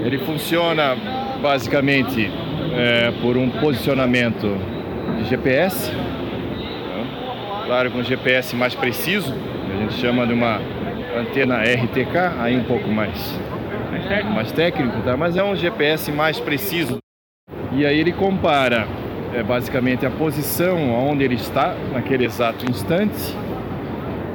Ele 0.02 0.18
funciona 0.20 0.96
basicamente 1.42 2.30
é, 2.72 3.12
por 3.20 3.36
um 3.36 3.50
posicionamento 3.50 4.56
de 5.18 5.28
GPS 5.28 5.92
claro, 7.68 7.90
com 7.90 8.02
GPS 8.02 8.56
mais 8.56 8.74
preciso, 8.74 9.30
a 9.30 9.76
gente 9.82 9.92
chama 10.00 10.26
de 10.26 10.32
uma 10.32 10.58
antena 11.14 11.58
RTK, 11.62 12.40
aí 12.40 12.56
um 12.56 12.64
pouco 12.64 12.88
mais, 12.88 13.38
mais 14.34 14.50
técnico, 14.52 15.02
tá? 15.02 15.18
mas 15.18 15.36
é 15.36 15.44
um 15.44 15.54
GPS 15.54 16.10
mais 16.10 16.40
preciso. 16.40 16.96
E 17.72 17.84
aí 17.84 18.00
ele 18.00 18.10
compara 18.10 18.88
é, 19.34 19.42
basicamente 19.42 20.06
a 20.06 20.10
posição 20.10 20.94
onde 21.10 21.22
ele 21.22 21.34
está 21.34 21.74
naquele 21.92 22.24
exato 22.24 22.64
instante 22.70 23.36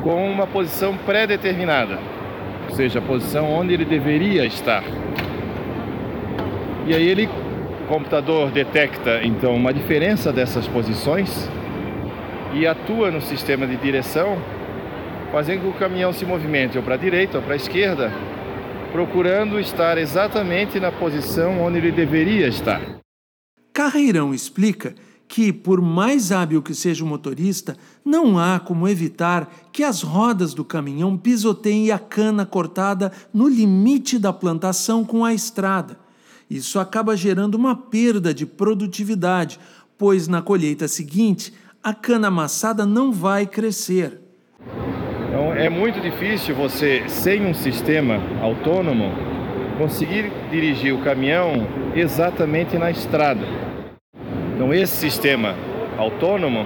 com 0.03 0.31
uma 0.31 0.45
posição 0.45 0.95
pré-determinada, 0.95 1.97
ou 2.69 2.75
seja, 2.75 2.99
a 2.99 3.01
posição 3.01 3.51
onde 3.51 3.73
ele 3.73 3.83
deveria 3.83 4.45
estar. 4.45 4.83
E 6.85 6.93
aí 6.93 7.09
ele, 7.09 7.25
o 7.25 7.87
computador 7.87 8.51
detecta 8.51 9.21
então 9.23 9.55
uma 9.55 9.73
diferença 9.73 10.31
dessas 10.31 10.67
posições 10.67 11.49
e 12.53 12.67
atua 12.67 13.09
no 13.09 13.21
sistema 13.21 13.65
de 13.65 13.75
direção, 13.77 14.37
fazendo 15.31 15.61
com 15.61 15.71
que 15.71 15.77
o 15.77 15.79
caminhão 15.79 16.13
se 16.13 16.25
movimente 16.25 16.77
ou 16.77 16.83
para 16.83 16.93
a 16.93 16.97
direita 16.97 17.37
ou 17.37 17.43
para 17.43 17.53
a 17.53 17.57
esquerda, 17.57 18.11
procurando 18.91 19.59
estar 19.59 19.97
exatamente 19.97 20.79
na 20.79 20.91
posição 20.91 21.61
onde 21.61 21.79
ele 21.79 21.91
deveria 21.91 22.47
estar. 22.47 22.79
Carreirão 23.73 24.33
explica 24.33 24.93
que, 25.27 25.51
por 25.51 25.81
mais 25.81 26.31
hábil 26.31 26.61
que 26.61 26.75
seja 26.75 27.03
o 27.03 27.07
motorista, 27.07 27.75
não 28.05 28.37
há 28.37 28.59
como 28.59 28.87
evitar 28.87 29.51
que 29.71 29.83
as 29.83 30.03
rodas 30.03 30.53
do 30.53 30.63
caminhão 30.63 31.17
pisoteiem 31.17 31.89
a 31.89 31.97
cana 31.97 32.45
cortada 32.45 33.11
no 33.33 33.47
limite 33.47 34.19
da 34.19 34.31
plantação 34.31 35.03
com 35.03 35.25
a 35.25 35.33
estrada. 35.33 35.97
Isso 36.47 36.79
acaba 36.79 37.17
gerando 37.17 37.55
uma 37.55 37.75
perda 37.75 38.31
de 38.31 38.45
produtividade, 38.45 39.59
pois 39.97 40.27
na 40.27 40.39
colheita 40.39 40.87
seguinte 40.87 41.51
a 41.83 41.93
cana 41.93 42.29
amassada 42.29 42.85
não 42.85 43.11
vai 43.11 43.45
crescer. 43.45 44.21
Então 45.27 45.53
é 45.53 45.67
muito 45.67 45.99
difícil 45.99 46.55
você, 46.55 47.03
sem 47.07 47.45
um 47.45 47.53
sistema 47.53 48.21
autônomo, 48.41 49.11
conseguir 49.77 50.31
dirigir 50.49 50.93
o 50.93 51.03
caminhão 51.03 51.67
exatamente 51.93 52.77
na 52.77 52.89
estrada. 52.89 53.41
Então 54.55 54.73
esse 54.73 54.95
sistema 54.95 55.55
autônomo, 55.97 56.65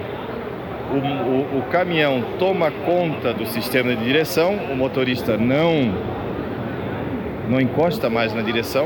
o, 0.91 1.57
o, 1.57 1.59
o 1.59 1.61
caminhão 1.71 2.23
toma 2.37 2.69
conta 2.69 3.33
do 3.33 3.47
sistema 3.47 3.95
de 3.95 4.03
direção, 4.03 4.55
o 4.71 4.75
motorista 4.75 5.35
não 5.35 6.15
não 7.49 7.61
encosta 7.61 8.09
mais 8.09 8.33
na 8.33 8.41
direção 8.41 8.85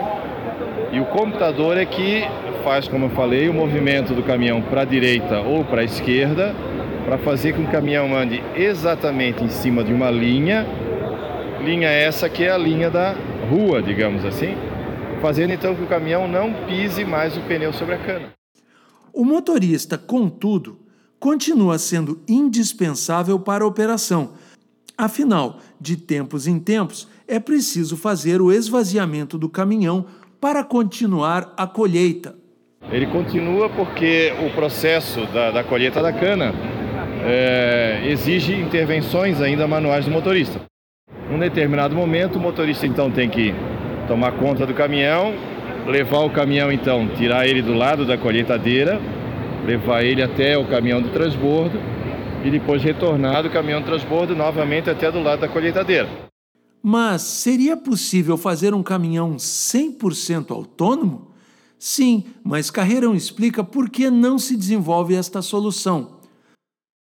e 0.91 1.00
o 1.00 1.05
computador 1.05 1.77
é 1.77 1.85
que 1.85 2.23
faz, 2.63 2.87
como 2.87 3.05
eu 3.05 3.09
falei, 3.11 3.49
o 3.49 3.53
movimento 3.53 4.13
do 4.13 4.23
caminhão 4.23 4.61
para 4.61 4.81
a 4.81 4.85
direita 4.85 5.41
ou 5.41 5.63
para 5.65 5.81
a 5.81 5.83
esquerda, 5.83 6.55
para 7.05 7.17
fazer 7.17 7.53
com 7.53 7.63
que 7.63 7.69
o 7.69 7.71
caminhão 7.71 8.15
ande 8.15 8.43
exatamente 8.55 9.43
em 9.43 9.49
cima 9.49 9.83
de 9.83 9.93
uma 9.93 10.09
linha, 10.09 10.65
linha 11.63 11.89
essa 11.89 12.29
que 12.29 12.43
é 12.43 12.51
a 12.51 12.57
linha 12.57 12.89
da 12.89 13.15
rua, 13.49 13.81
digamos 13.81 14.23
assim, 14.23 14.55
fazendo 15.21 15.53
então 15.53 15.75
que 15.75 15.83
o 15.83 15.87
caminhão 15.87 16.27
não 16.27 16.53
pise 16.65 17.03
mais 17.03 17.35
o 17.37 17.41
pneu 17.41 17.73
sobre 17.73 17.95
a 17.95 17.97
cana. 17.97 18.29
O 19.13 19.25
motorista, 19.25 19.97
contudo, 19.97 20.79
continua 21.19 21.77
sendo 21.77 22.21
indispensável 22.27 23.39
para 23.39 23.63
a 23.63 23.67
operação. 23.67 24.33
Afinal, 24.97 25.59
de 25.79 25.97
tempos 25.97 26.47
em 26.47 26.59
tempos, 26.59 27.07
é 27.27 27.39
preciso 27.39 27.97
fazer 27.97 28.41
o 28.41 28.51
esvaziamento 28.51 29.37
do 29.37 29.49
caminhão 29.49 30.05
para 30.39 30.63
continuar 30.63 31.53
a 31.55 31.67
colheita. 31.67 32.40
Ele 32.89 33.05
continua 33.07 33.69
porque 33.69 34.33
o 34.45 34.50
processo 34.51 35.25
da, 35.27 35.51
da 35.51 35.63
colheita 35.63 36.01
da 36.01 36.11
cana 36.11 36.53
é, 37.23 38.01
exige 38.05 38.53
intervenções 38.53 39.41
ainda 39.41 39.67
manuais 39.67 40.05
do 40.05 40.11
motorista. 40.11 40.61
Num 41.29 41.39
determinado 41.39 41.95
momento, 41.95 42.38
o 42.38 42.39
motorista 42.39 42.88
então 42.88 43.11
tem 43.11 43.29
que 43.29 43.53
tomar 44.07 44.33
conta 44.33 44.65
do 44.65 44.73
caminhão, 44.73 45.33
levar 45.88 46.19
o 46.19 46.29
caminhão 46.29 46.71
então, 46.71 47.07
tirar 47.15 47.47
ele 47.47 47.61
do 47.61 47.73
lado 47.73 48.05
da 48.05 48.17
colheitadeira, 48.17 49.00
levar 49.65 50.03
ele 50.03 50.21
até 50.21 50.57
o 50.57 50.65
caminhão 50.65 51.01
de 51.01 51.09
transbordo 51.09 51.79
e 52.43 52.50
depois 52.50 52.83
retornar 52.83 53.43
do 53.43 53.50
caminhão 53.50 53.79
de 53.79 53.85
transbordo 53.85 54.35
novamente 54.35 54.89
até 54.89 55.11
do 55.11 55.21
lado 55.21 55.39
da 55.39 55.47
colheitadeira. 55.47 56.09
Mas 56.83 57.21
seria 57.21 57.77
possível 57.77 58.35
fazer 58.35 58.73
um 58.73 58.81
caminhão 58.81 59.35
100% 59.35 60.51
autônomo? 60.51 61.30
Sim, 61.83 62.25
mas 62.43 62.69
Carreirão 62.69 63.15
explica 63.15 63.63
por 63.63 63.89
que 63.89 64.07
não 64.11 64.38
se 64.38 64.55
desenvolve 64.55 65.15
esta 65.15 65.41
solução. 65.41 66.19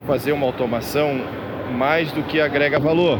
Fazer 0.04 0.32
uma 0.32 0.44
automação 0.44 1.14
mais 1.78 2.12
do 2.12 2.22
que 2.22 2.42
agrega 2.42 2.78
valor. 2.78 3.18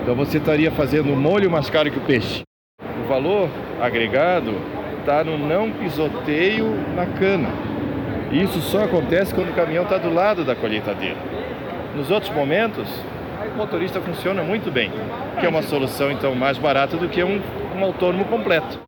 Então 0.00 0.14
você 0.14 0.38
estaria 0.38 0.70
fazendo 0.70 1.16
molho 1.16 1.50
mais 1.50 1.68
caro 1.68 1.90
que 1.90 1.98
o 1.98 2.06
peixe. 2.06 2.42
O 2.80 3.08
valor 3.08 3.50
agregado 3.80 4.52
está 5.00 5.24
no 5.24 5.36
não 5.36 5.72
pisoteio 5.72 6.66
na 6.94 7.06
cana. 7.06 7.48
Isso 8.30 8.60
só 8.60 8.84
acontece 8.84 9.34
quando 9.34 9.50
o 9.50 9.54
caminhão 9.56 9.82
está 9.82 9.98
do 9.98 10.14
lado 10.14 10.44
da 10.44 10.54
colheitadeira. 10.54 11.18
Nos 11.96 12.08
outros 12.08 12.32
momentos, 12.32 12.88
o 13.52 13.56
motorista 13.56 14.00
funciona 14.00 14.44
muito 14.44 14.70
bem, 14.70 14.92
que 15.40 15.44
é 15.44 15.48
uma 15.48 15.62
solução 15.62 16.12
então 16.12 16.36
mais 16.36 16.56
barata 16.56 16.96
do 16.96 17.08
que 17.08 17.24
um, 17.24 17.42
um 17.76 17.82
autônomo 17.82 18.26
completo. 18.26 18.87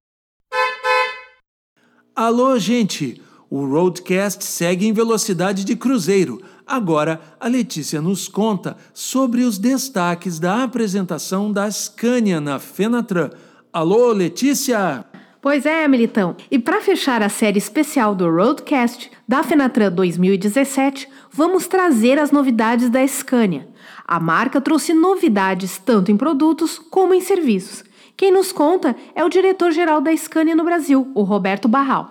Alô, 2.15 2.59
gente! 2.59 3.23
O 3.49 3.65
Roadcast 3.65 4.45
segue 4.45 4.87
em 4.87 4.93
velocidade 4.93 5.65
de 5.65 5.75
cruzeiro. 5.75 6.41
Agora, 6.67 7.21
a 7.39 7.49
Letícia 7.49 8.01
nos 8.01 8.29
conta 8.29 8.77
sobre 8.95 9.43
os 9.43 9.59
destaques 9.59 10.39
da 10.39 10.63
apresentação 10.63 11.53
da 11.53 11.71
Scania 11.71 12.41
na 12.41 12.59
Fenatran. 12.59 13.31
Alô, 13.73 14.13
Letícia! 14.13 15.05
Pois 15.43 15.65
é, 15.65 15.89
Militão. 15.89 16.37
E 16.51 16.59
para 16.59 16.83
fechar 16.83 17.23
a 17.23 17.29
série 17.29 17.59
especial 17.59 18.15
do 18.15 18.29
Roadcast 18.31 19.11
da 19.27 19.43
Fenatran 19.43 19.91
2017, 19.91 21.09
vamos 21.33 21.67
trazer 21.67 22.19
as 22.19 22.31
novidades 22.31 22.91
da 22.91 23.07
Scania. 23.07 23.67
A 24.07 24.21
marca 24.21 24.61
trouxe 24.61 24.93
novidades 24.93 25.79
tanto 25.79 26.13
em 26.13 26.17
produtos 26.17 26.79
como 26.79 27.15
em 27.15 27.21
serviços. 27.21 27.85
Quem 28.21 28.31
nos 28.31 28.53
conta 28.53 28.95
é 29.15 29.25
o 29.25 29.31
diretor-geral 29.31 29.99
da 29.99 30.15
Scania 30.15 30.55
no 30.55 30.63
Brasil, 30.63 31.11
o 31.15 31.23
Roberto 31.23 31.67
Barral. 31.67 32.11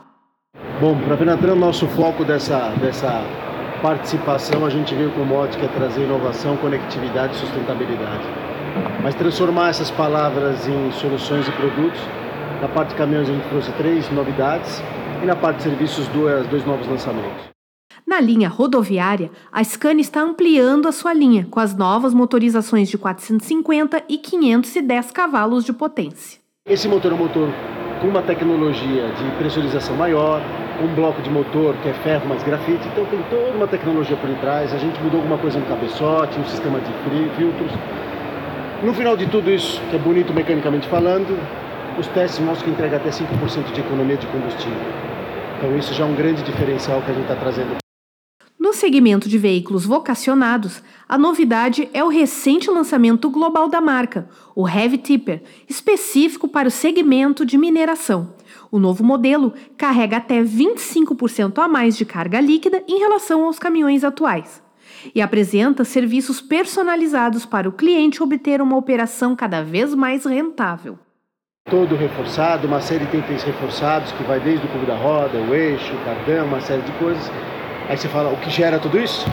Bom, 0.81 0.99
para 1.01 1.13
a 1.13 1.17
Penatran, 1.17 1.53
nosso 1.53 1.85
foco 1.89 2.25
dessa, 2.25 2.69
dessa 2.81 3.23
participação, 3.79 4.65
a 4.65 4.71
gente 4.71 4.95
veio 4.95 5.11
com 5.11 5.21
o 5.21 5.25
mote 5.27 5.55
que 5.55 5.65
é 5.65 5.67
trazer 5.67 6.05
inovação, 6.05 6.57
conectividade 6.57 7.35
e 7.35 7.37
sustentabilidade. 7.37 8.23
Mas 9.03 9.13
transformar 9.13 9.69
essas 9.69 9.91
palavras 9.91 10.67
em 10.67 10.91
soluções 10.93 11.47
e 11.47 11.51
produtos. 11.51 12.01
Na 12.59 12.67
parte 12.67 12.89
de 12.89 12.95
caminhões 12.95 13.29
a 13.29 13.31
gente 13.31 13.47
trouxe 13.47 13.71
três 13.73 14.09
novidades 14.09 14.81
e 15.21 15.27
na 15.27 15.35
parte 15.35 15.57
de 15.57 15.63
serviços 15.65 16.07
dois, 16.07 16.47
dois 16.47 16.65
novos 16.65 16.87
lançamentos. 16.87 17.58
Na 18.07 18.19
linha 18.19 18.49
rodoviária, 18.49 19.29
a 19.51 19.63
Scania 19.63 20.01
está 20.01 20.21
ampliando 20.21 20.87
a 20.87 20.91
sua 20.91 21.13
linha 21.13 21.47
com 21.49 21.59
as 21.59 21.75
novas 21.75 22.13
motorizações 22.13 22.89
de 22.89 22.97
450 22.97 24.03
e 24.09 24.17
510 24.17 25.11
cavalos 25.11 25.63
de 25.65 25.73
potência. 25.73 26.39
Esse 26.67 26.87
motor 26.87 27.11
é 27.11 27.15
um 27.15 27.17
motor 27.17 27.49
com 28.01 28.07
uma 28.07 28.21
tecnologia 28.21 29.09
de 29.09 29.37
pressurização 29.37 29.95
maior, 29.95 30.41
um 30.81 30.95
bloco 30.95 31.21
de 31.21 31.29
motor 31.29 31.75
que 31.83 31.89
é 31.89 31.93
ferro 31.93 32.27
mais 32.27 32.41
grafite, 32.43 32.87
então 32.87 33.05
tem 33.05 33.21
toda 33.29 33.51
uma 33.51 33.67
tecnologia 33.67 34.15
por 34.15 34.29
trás. 34.39 34.73
A 34.73 34.77
gente 34.77 35.01
mudou 35.01 35.19
alguma 35.19 35.37
coisa 35.37 35.59
no 35.59 35.65
cabeçote, 35.65 36.39
um 36.39 36.45
sistema 36.45 36.79
de 36.79 36.91
filtros. 37.35 37.71
No 38.83 38.93
final 38.93 39.17
de 39.17 39.27
tudo 39.27 39.51
isso, 39.51 39.81
que 39.89 39.95
é 39.97 39.99
bonito 39.99 40.33
mecanicamente 40.33 40.87
falando, 40.87 41.37
os 41.97 42.07
testes 42.07 42.39
mostram 42.39 42.65
que 42.65 42.71
entrega 42.71 42.97
até 42.97 43.09
5% 43.09 43.73
de 43.73 43.81
economia 43.81 44.15
de 44.15 44.25
combustível. 44.27 44.77
Então 45.57 45.77
isso 45.77 45.93
já 45.93 46.05
é 46.05 46.07
um 46.07 46.15
grande 46.15 46.41
diferencial 46.43 47.01
que 47.01 47.11
a 47.11 47.13
gente 47.13 47.23
está 47.23 47.35
trazendo 47.35 47.77
no 48.59 48.73
segmento 48.73 49.29
de 49.29 49.37
veículos 49.37 49.85
vocacionados, 49.85 50.83
a 51.07 51.17
novidade 51.17 51.89
é 51.93 52.03
o 52.03 52.09
recente 52.09 52.69
lançamento 52.69 53.29
global 53.29 53.69
da 53.69 53.79
marca, 53.79 54.27
o 54.53 54.67
Heavy 54.67 54.97
Tipper, 54.97 55.41
específico 55.69 56.45
para 56.45 56.67
o 56.67 56.71
segmento 56.71 57.45
de 57.45 57.57
mineração. 57.57 58.35
O 58.69 58.77
novo 58.77 59.01
modelo 59.01 59.53
carrega 59.77 60.17
até 60.17 60.43
25% 60.43 61.57
a 61.57 61.69
mais 61.69 61.95
de 61.95 62.03
carga 62.03 62.41
líquida 62.41 62.83
em 62.85 62.99
relação 62.99 63.45
aos 63.45 63.57
caminhões 63.57 64.03
atuais 64.03 64.61
e 65.15 65.21
apresenta 65.21 65.85
serviços 65.85 66.41
personalizados 66.41 67.45
para 67.45 67.69
o 67.69 67.71
cliente 67.71 68.21
obter 68.21 68.61
uma 68.61 68.75
operação 68.75 69.37
cada 69.37 69.63
vez 69.63 69.95
mais 69.95 70.25
rentável. 70.25 70.99
Todo 71.69 71.95
reforçado, 71.95 72.67
uma 72.67 72.81
série 72.81 73.05
de 73.05 73.17
itens 73.17 73.43
reforçados 73.43 74.11
que 74.11 74.23
vai 74.23 74.39
desde 74.39 74.65
o 74.65 74.69
cubo 74.69 74.85
da 74.85 74.95
roda, 74.95 75.37
o 75.37 75.55
eixo, 75.55 75.93
o 75.93 76.03
cardão, 76.03 76.47
uma 76.47 76.59
série 76.59 76.81
de 76.81 76.91
coisas 76.93 77.31
Aí 77.89 77.97
você 77.97 78.07
fala, 78.07 78.29
o 78.29 78.37
que 78.37 78.51
gera 78.51 78.77
tudo 78.77 78.99
isso? 78.99 79.25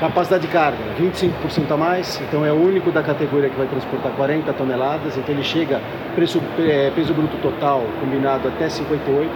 Capacidade 0.00 0.46
de 0.46 0.48
carga, 0.50 0.78
25% 0.98 1.70
a 1.70 1.76
mais, 1.76 2.18
então 2.22 2.46
é 2.46 2.50
o 2.50 2.56
único 2.56 2.90
da 2.90 3.02
categoria 3.02 3.50
que 3.50 3.56
vai 3.56 3.66
transportar 3.66 4.10
40 4.12 4.50
toneladas, 4.54 5.18
então 5.18 5.34
ele 5.34 5.44
chega 5.44 5.78
preço, 6.14 6.42
é, 6.58 6.90
peso 6.94 7.12
bruto 7.12 7.36
total 7.42 7.84
combinado 8.00 8.48
até 8.48 8.70
58. 8.70 9.30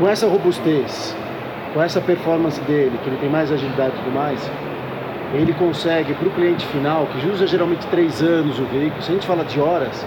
Com 0.00 0.08
essa 0.08 0.26
robustez, 0.26 1.16
com 1.72 1.80
essa 1.80 2.00
performance 2.00 2.60
dele, 2.62 2.98
que 3.00 3.08
ele 3.08 3.16
tem 3.18 3.30
mais 3.30 3.52
agilidade 3.52 3.94
e 3.94 3.98
tudo 4.02 4.12
mais, 4.12 4.50
ele 5.34 5.54
consegue 5.54 6.14
para 6.14 6.26
o 6.26 6.30
cliente 6.32 6.66
final, 6.66 7.06
que 7.06 7.24
usa 7.28 7.46
geralmente 7.46 7.86
3 7.86 8.22
anos 8.22 8.58
o 8.58 8.64
veículo, 8.64 9.00
se 9.00 9.12
a 9.12 9.14
gente 9.14 9.26
fala 9.26 9.44
de 9.44 9.60
horas, 9.60 10.04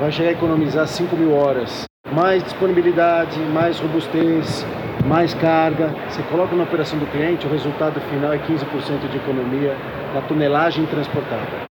vai 0.00 0.10
chegar 0.10 0.30
a 0.30 0.32
economizar 0.32 0.86
5 0.86 1.14
mil 1.14 1.34
horas. 1.34 1.84
Mais 2.10 2.42
disponibilidade, 2.42 3.38
mais 3.52 3.78
robustez, 3.78 4.64
mais 5.06 5.32
carga, 5.34 5.94
você 6.10 6.20
coloca 6.24 6.56
na 6.56 6.64
operação 6.64 6.98
do 6.98 7.06
cliente, 7.06 7.46
o 7.46 7.50
resultado 7.50 8.00
final 8.10 8.32
é 8.32 8.38
15% 8.38 9.08
de 9.08 9.16
economia 9.16 9.76
da 10.12 10.20
tonelagem 10.20 10.84
transportada. 10.86 11.66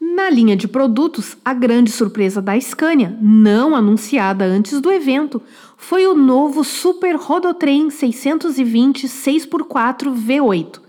Na 0.00 0.30
linha 0.30 0.56
de 0.56 0.68
produtos, 0.68 1.36
a 1.44 1.52
grande 1.52 1.90
surpresa 1.90 2.40
da 2.40 2.58
Scania, 2.58 3.16
não 3.20 3.74
anunciada 3.74 4.44
antes 4.44 4.80
do 4.80 4.90
evento, 4.92 5.42
foi 5.76 6.06
o 6.06 6.14
novo 6.14 6.62
Super 6.62 7.16
Rodotrem 7.16 7.90
620 7.90 9.08
6x4 9.08 10.14
V8. 10.14 10.80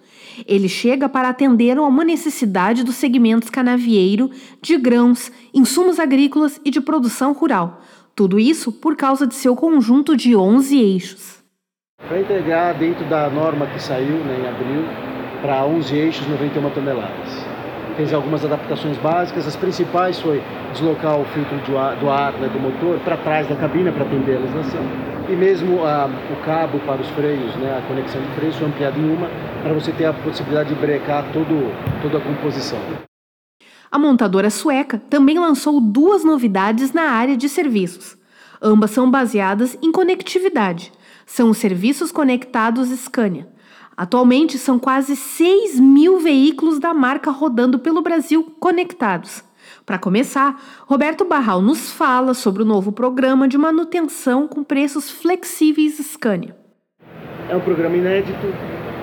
Ele 0.47 0.69
chega 0.69 1.09
para 1.09 1.29
atender 1.29 1.77
a 1.77 1.81
uma 1.81 2.03
necessidade 2.03 2.83
do 2.83 2.93
segmento 2.93 3.45
escanavieiro, 3.45 4.29
de 4.61 4.77
grãos, 4.77 5.31
insumos 5.53 5.99
agrícolas 5.99 6.61
e 6.63 6.69
de 6.69 6.79
produção 6.79 7.33
rural. 7.33 7.81
Tudo 8.15 8.39
isso 8.39 8.71
por 8.71 8.95
causa 8.95 9.25
de 9.25 9.33
seu 9.33 9.55
conjunto 9.55 10.15
de 10.15 10.35
11 10.35 10.77
eixos 10.77 11.38
para 12.07 12.19
integrar 12.19 12.73
dentro 12.75 13.05
da 13.05 13.29
norma 13.29 13.67
que 13.67 13.81
saiu 13.81 14.15
né, 14.23 14.39
em 14.41 14.47
abril 14.47 14.85
para 15.41 15.65
11 15.65 15.95
eixos 15.95 16.27
91 16.27 16.69
toneladas. 16.71 17.45
Fez 17.97 18.13
algumas 18.13 18.45
adaptações 18.45 18.97
básicas, 18.97 19.45
as 19.45 19.55
principais 19.55 20.19
foi 20.19 20.41
deslocar 20.71 21.19
o 21.19 21.25
filtro 21.25 21.57
do 21.57 21.77
ar, 21.77 21.95
do, 21.97 22.09
ar, 22.09 22.33
né, 22.33 22.47
do 22.47 22.59
motor 22.59 22.97
para 22.99 23.17
trás 23.17 23.47
da 23.47 23.55
cabina 23.55 23.91
para 23.91 24.05
atender 24.05 24.37
a 24.37 24.39
legislação 24.39 24.81
e 25.27 25.33
mesmo 25.33 25.85
a, 25.85 26.07
o 26.07 26.43
cabo 26.43 26.79
para 26.79 27.01
os 27.01 27.09
freios, 27.09 27.55
né, 27.57 27.77
a 27.77 27.87
conexão 27.87 28.19
de 28.21 28.27
freios 28.29 28.55
foi 28.55 28.67
ampliada 28.67 28.97
em 28.97 29.11
uma 29.11 29.29
para 29.61 29.73
você 29.73 29.91
ter 29.91 30.05
a 30.05 30.13
possibilidade 30.13 30.69
de 30.69 30.75
brecar 30.75 31.25
todo, 31.31 31.71
toda 32.01 32.17
a 32.17 32.21
composição. 32.21 32.79
A 33.91 33.99
montadora 33.99 34.49
sueca 34.49 34.99
também 35.09 35.37
lançou 35.37 35.81
duas 35.81 36.23
novidades 36.23 36.93
na 36.93 37.11
área 37.11 37.35
de 37.35 37.49
serviços. 37.49 38.17
Ambas 38.61 38.91
são 38.91 39.09
baseadas 39.09 39.77
em 39.81 39.91
conectividade 39.91 40.91
são 41.29 41.51
os 41.51 41.59
serviços 41.59 42.11
conectados 42.11 42.89
Scania. 42.89 43.47
Atualmente 43.95 44.57
são 44.57 44.79
quase 44.79 45.15
6 45.15 45.79
mil 45.79 46.19
veículos 46.19 46.79
da 46.79 46.91
marca 46.91 47.29
rodando 47.29 47.77
pelo 47.77 48.01
Brasil 48.01 48.55
conectados. 48.59 49.43
Para 49.85 49.99
começar, 49.99 50.59
Roberto 50.87 51.23
Barral 51.23 51.61
nos 51.61 51.91
fala 51.91 52.33
sobre 52.33 52.63
o 52.63 52.65
novo 52.65 52.91
programa 52.91 53.47
de 53.47 53.59
manutenção 53.59 54.47
com 54.47 54.63
preços 54.63 55.11
flexíveis 55.11 55.97
Scania. 55.99 56.55
É 57.47 57.55
um 57.55 57.61
programa 57.61 57.95
inédito 57.95 58.47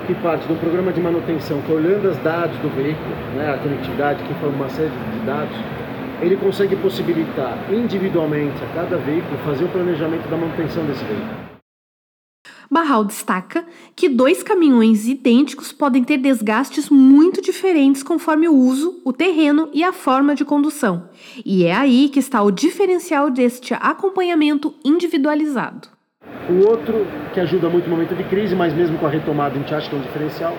que 0.08 0.14
parte 0.14 0.50
um 0.52 0.56
programa 0.56 0.92
de 0.92 1.00
manutenção 1.00 1.62
que, 1.62 1.72
olhando 1.72 2.08
os 2.08 2.16
dados 2.18 2.58
do 2.58 2.68
veículo, 2.74 3.14
né, 3.36 3.54
a 3.54 3.58
conectividade, 3.58 4.22
que 4.24 4.32
informa 4.32 4.56
uma 4.56 4.68
série 4.70 4.90
de 4.90 5.26
dados, 5.26 5.56
ele 6.20 6.36
consegue 6.36 6.74
possibilitar 6.76 7.56
individualmente 7.70 8.56
a 8.64 8.74
cada 8.74 8.96
veículo 8.96 9.38
fazer 9.44 9.64
o 9.64 9.68
planejamento 9.68 10.28
da 10.28 10.36
manutenção 10.36 10.84
desse 10.86 11.04
veículo. 11.04 11.45
Barral 12.70 13.05
destaca 13.05 13.64
que 13.94 14.09
dois 14.09 14.42
caminhões 14.42 15.07
idênticos 15.07 15.72
podem 15.72 16.02
ter 16.02 16.18
desgastes 16.18 16.90
muito 16.90 17.40
diferentes 17.40 18.02
conforme 18.02 18.48
o 18.48 18.55
uso, 18.55 19.00
o 19.05 19.12
terreno 19.12 19.68
e 19.72 19.85
a 19.85 19.92
forma 19.92 20.35
de 20.35 20.44
condução. 20.44 21.09
E 21.44 21.64
é 21.64 21.74
aí 21.74 22.09
que 22.09 22.18
está 22.18 22.42
o 22.42 22.50
diferencial 22.50 23.31
deste 23.31 23.74
acompanhamento 23.74 24.74
individualizado. 24.85 25.88
O 26.48 26.68
outro 26.68 27.07
que 27.33 27.40
ajuda 27.40 27.68
muito 27.68 27.88
no 27.88 27.96
momento 27.96 28.14
de 28.14 28.24
crise, 28.24 28.55
mas 28.55 28.74
mesmo 28.74 28.98
com 28.98 29.07
a 29.07 29.11
retomada 29.11 29.55
a 29.55 29.59
gente 29.59 29.74
acha 29.74 29.88
que 29.88 29.96
é 29.96 29.98
um 29.98 30.02
diferencial, 30.02 30.57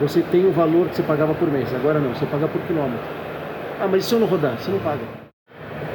você 0.00 0.22
tem 0.22 0.46
o 0.46 0.52
valor 0.52 0.88
que 0.88 0.96
você 0.96 1.02
pagava 1.02 1.34
por 1.34 1.50
mês. 1.50 1.72
Agora 1.74 1.98
não, 1.98 2.14
você 2.14 2.26
paga 2.26 2.48
por 2.48 2.60
quilômetro. 2.62 3.04
Ah, 3.80 3.86
mas 3.86 4.04
se 4.04 4.14
eu 4.14 4.20
não 4.20 4.26
rodar, 4.26 4.58
você 4.58 4.70
não 4.70 4.78
paga. 4.78 5.02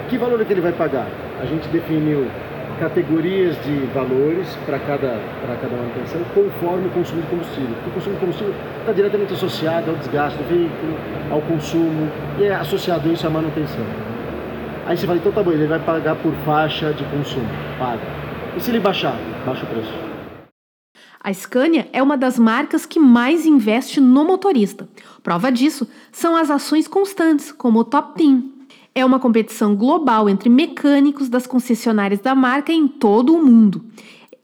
Que 0.09 0.17
valor 0.17 0.41
é 0.41 0.45
que 0.45 0.53
ele 0.53 0.61
vai 0.61 0.73
pagar? 0.73 1.07
A 1.39 1.45
gente 1.45 1.67
definiu 1.69 2.27
categorias 2.81 3.55
de 3.63 3.85
valores 3.93 4.47
para 4.65 4.79
cada, 4.79 5.21
para 5.45 5.55
cada 5.55 5.77
manutenção 5.77 6.19
conforme 6.33 6.87
o 6.87 6.89
consumo 6.89 7.21
de 7.21 7.27
combustível. 7.27 7.75
Porque 7.75 7.89
o 7.89 7.93
consumo 7.93 8.15
de 8.15 8.19
combustível 8.19 8.55
está 8.79 8.91
diretamente 8.91 9.33
associado 9.33 9.91
ao 9.91 9.97
desgaste 9.97 10.39
do 10.39 10.49
veículo, 10.49 10.97
ao 11.29 11.41
consumo 11.41 12.09
e 12.39 12.45
é 12.45 12.55
associado 12.55 13.07
isso 13.13 13.27
à 13.27 13.29
manutenção. 13.29 13.85
Aí 14.87 14.97
você 14.97 15.05
fala, 15.05 15.19
então 15.19 15.31
tá 15.31 15.43
bom, 15.43 15.51
ele 15.51 15.67
vai 15.67 15.77
pagar 15.77 16.15
por 16.15 16.33
faixa 16.43 16.91
de 16.91 17.03
consumo, 17.05 17.47
paga. 17.77 18.01
E 18.57 18.59
se 18.59 18.71
ele 18.71 18.79
baixar, 18.79 19.15
baixa 19.45 19.63
o 19.63 19.67
preço. 19.67 19.93
A 21.23 21.31
Scania 21.31 21.87
é 21.93 22.01
uma 22.01 22.17
das 22.17 22.39
marcas 22.39 22.87
que 22.87 22.99
mais 22.99 23.45
investe 23.45 24.01
no 24.01 24.25
motorista. 24.25 24.89
Prova 25.21 25.51
disso 25.51 25.87
são 26.11 26.35
as 26.35 26.49
ações 26.49 26.87
constantes, 26.87 27.51
como 27.51 27.81
o 27.81 27.83
Top 27.83 28.15
Team, 28.15 28.50
é 28.93 29.05
uma 29.05 29.19
competição 29.19 29.75
global 29.75 30.29
entre 30.29 30.49
mecânicos 30.49 31.29
das 31.29 31.47
concessionárias 31.47 32.19
da 32.19 32.35
marca 32.35 32.71
em 32.71 32.87
todo 32.87 33.35
o 33.35 33.43
mundo. 33.43 33.85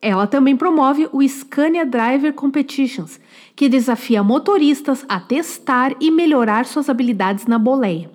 Ela 0.01 0.27
também 0.27 0.55
promove 0.55 1.09
o 1.11 1.27
Scania 1.27 1.85
Driver 1.85 2.33
Competitions, 2.33 3.19
que 3.55 3.67
desafia 3.67 4.23
motoristas 4.23 5.05
a 5.09 5.19
testar 5.19 5.95
e 5.99 6.11
melhorar 6.11 6.65
suas 6.65 6.89
habilidades 6.89 7.45
na 7.45 7.57
boleia. 7.57 8.09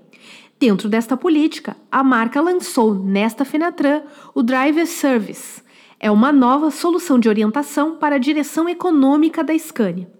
Dentro 0.58 0.88
desta 0.88 1.16
política, 1.16 1.76
a 1.90 2.04
marca 2.04 2.40
lançou 2.40 2.94
nesta 2.94 3.44
Fenatran 3.44 4.02
o 4.32 4.42
Driver 4.42 4.86
Service, 4.86 5.62
é 6.02 6.10
uma 6.10 6.32
nova 6.32 6.68
solução 6.72 7.16
de 7.16 7.28
orientação 7.28 7.94
para 7.94 8.16
a 8.16 8.18
direção 8.18 8.68
econômica 8.68 9.44
da 9.44 9.56
Scania. 9.56 10.10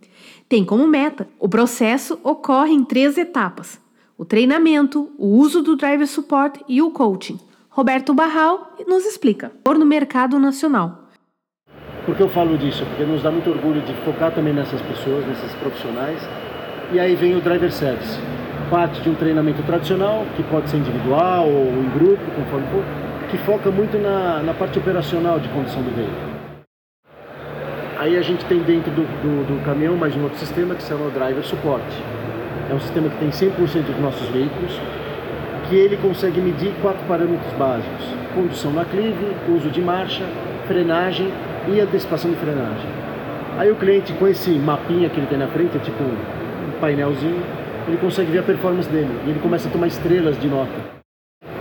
Tem 0.49 0.65
como 0.65 0.87
meta 0.87 1.29
o 1.41 1.49
processo 1.49 2.21
ocorre 2.23 2.73
em 2.73 2.85
três 2.85 3.19
etapas: 3.19 3.81
o 4.23 4.25
treinamento, 4.25 5.11
o 5.19 5.27
uso 5.27 5.63
do 5.63 5.75
driver 5.75 6.07
support 6.07 6.61
e 6.69 6.81
o 6.81 6.93
coaching. 6.93 7.41
Roberto 7.69 8.15
Barral 8.15 8.77
nos 8.87 9.05
explica. 9.05 9.51
No 9.67 9.85
mercado 9.85 10.39
nacional. 10.39 11.09
Por 12.07 12.15
que 12.15 12.23
eu 12.23 12.29
falo 12.29 12.57
disso? 12.57 12.87
Porque 12.87 13.03
nos 13.03 13.21
dá 13.21 13.33
muito 13.33 13.51
orgulho 13.51 13.81
de 13.81 13.93
focar 14.05 14.33
também 14.33 14.55
nessas 14.55 14.81
pessoas, 14.83 15.27
nesses 15.27 15.53
profissionais. 15.55 16.21
E 16.93 17.01
aí 17.01 17.17
vem 17.17 17.35
o 17.35 17.41
driver 17.41 17.73
service. 17.73 18.17
Parte 18.71 19.01
de 19.01 19.11
um 19.11 19.15
treinamento 19.17 19.61
tradicional, 19.65 20.25
que 20.37 20.45
pode 20.45 20.71
ser 20.71 20.77
individual 20.77 21.49
ou 21.49 21.67
em 21.67 21.91
grupo, 21.91 22.23
conforme 22.37 22.67
for, 22.69 22.85
que 23.29 23.39
foca 23.39 23.73
muito 23.73 23.99
na, 23.99 24.41
na 24.41 24.55
parte 24.55 24.79
operacional 24.79 25.41
de 25.41 25.49
condução 25.49 25.83
do 25.83 25.91
veículo. 25.91 26.33
Aí 27.99 28.17
a 28.17 28.23
gente 28.23 28.45
tem 28.45 28.63
dentro 28.63 28.93
do, 28.93 29.03
do, 29.03 29.59
do 29.59 29.65
caminhão 29.65 29.97
mais 29.97 30.15
um 30.15 30.23
outro 30.23 30.39
sistema 30.39 30.77
que 30.77 30.83
se 30.83 30.91
chama 30.91 31.07
o 31.07 31.11
Driver 31.11 31.45
Support. 31.45 31.83
É 32.71 32.75
um 32.75 32.81
sistema 32.81 33.09
que 33.09 33.19
tem 33.19 33.31
100% 33.31 33.83
dos 33.83 34.01
nossos 34.01 34.29
veículos, 34.29 34.81
que 35.69 35.77
ele 35.77 35.97
consegue 35.97 36.41
medir 36.41 36.73
quatro 36.81 37.03
parâmetros 37.07 37.53
básicos: 37.55 38.05
condução 38.35 38.73
na 38.73 38.85
clive, 38.85 39.37
uso 39.49 39.71
de 39.71 39.81
marcha, 39.81 40.25
frenagem 40.67 41.29
e 41.69 41.81
antecipação 41.81 42.31
de 42.31 42.37
frenagem. 42.37 42.91
Aí 43.59 43.71
o 43.71 43.77
cliente 43.77 44.13
com 44.15 44.27
esse 44.27 44.51
mapinha 44.51 45.09
que 45.09 45.19
ele 45.19 45.27
tem 45.27 45.39
na 45.39 45.49
frente, 45.49 45.77
é 45.77 45.81
tipo 45.81 46.03
um 46.03 46.81
painelzinho, 46.81 47.43
ele 47.87 47.97
consegue 47.99 48.31
ver 48.31 48.39
a 48.39 48.43
performance 48.43 48.89
dele 48.89 49.11
e 49.27 49.31
ele 49.31 49.41
começa 49.41 49.69
a 49.69 49.71
tomar 49.71 49.87
estrelas 49.87 50.41
de 50.41 50.49
nota. 50.49 50.73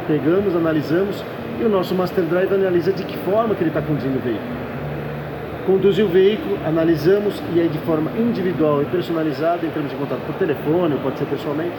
Pegamos, 0.07 0.55
analisamos 0.55 1.23
e 1.59 1.63
o 1.63 1.69
nosso 1.69 1.93
Master 1.93 2.23
Drive 2.23 2.53
analisa 2.53 2.91
de 2.91 3.03
que 3.03 3.17
forma 3.19 3.55
que 3.55 3.61
ele 3.61 3.69
está 3.69 3.81
conduzindo 3.81 4.17
o 4.17 4.21
veículo. 4.21 4.60
Conduzir 5.65 6.03
o 6.03 6.07
veículo, 6.07 6.57
analisamos 6.65 7.41
e 7.53 7.59
aí 7.59 7.69
de 7.69 7.77
forma 7.79 8.11
individual 8.17 8.81
e 8.81 8.85
personalizada, 8.85 9.63
em 9.65 9.69
termos 9.69 9.91
de 9.91 9.97
contato 9.97 10.21
por 10.25 10.33
telefone 10.35 10.97
pode 11.03 11.19
ser 11.19 11.25
pessoalmente, 11.25 11.75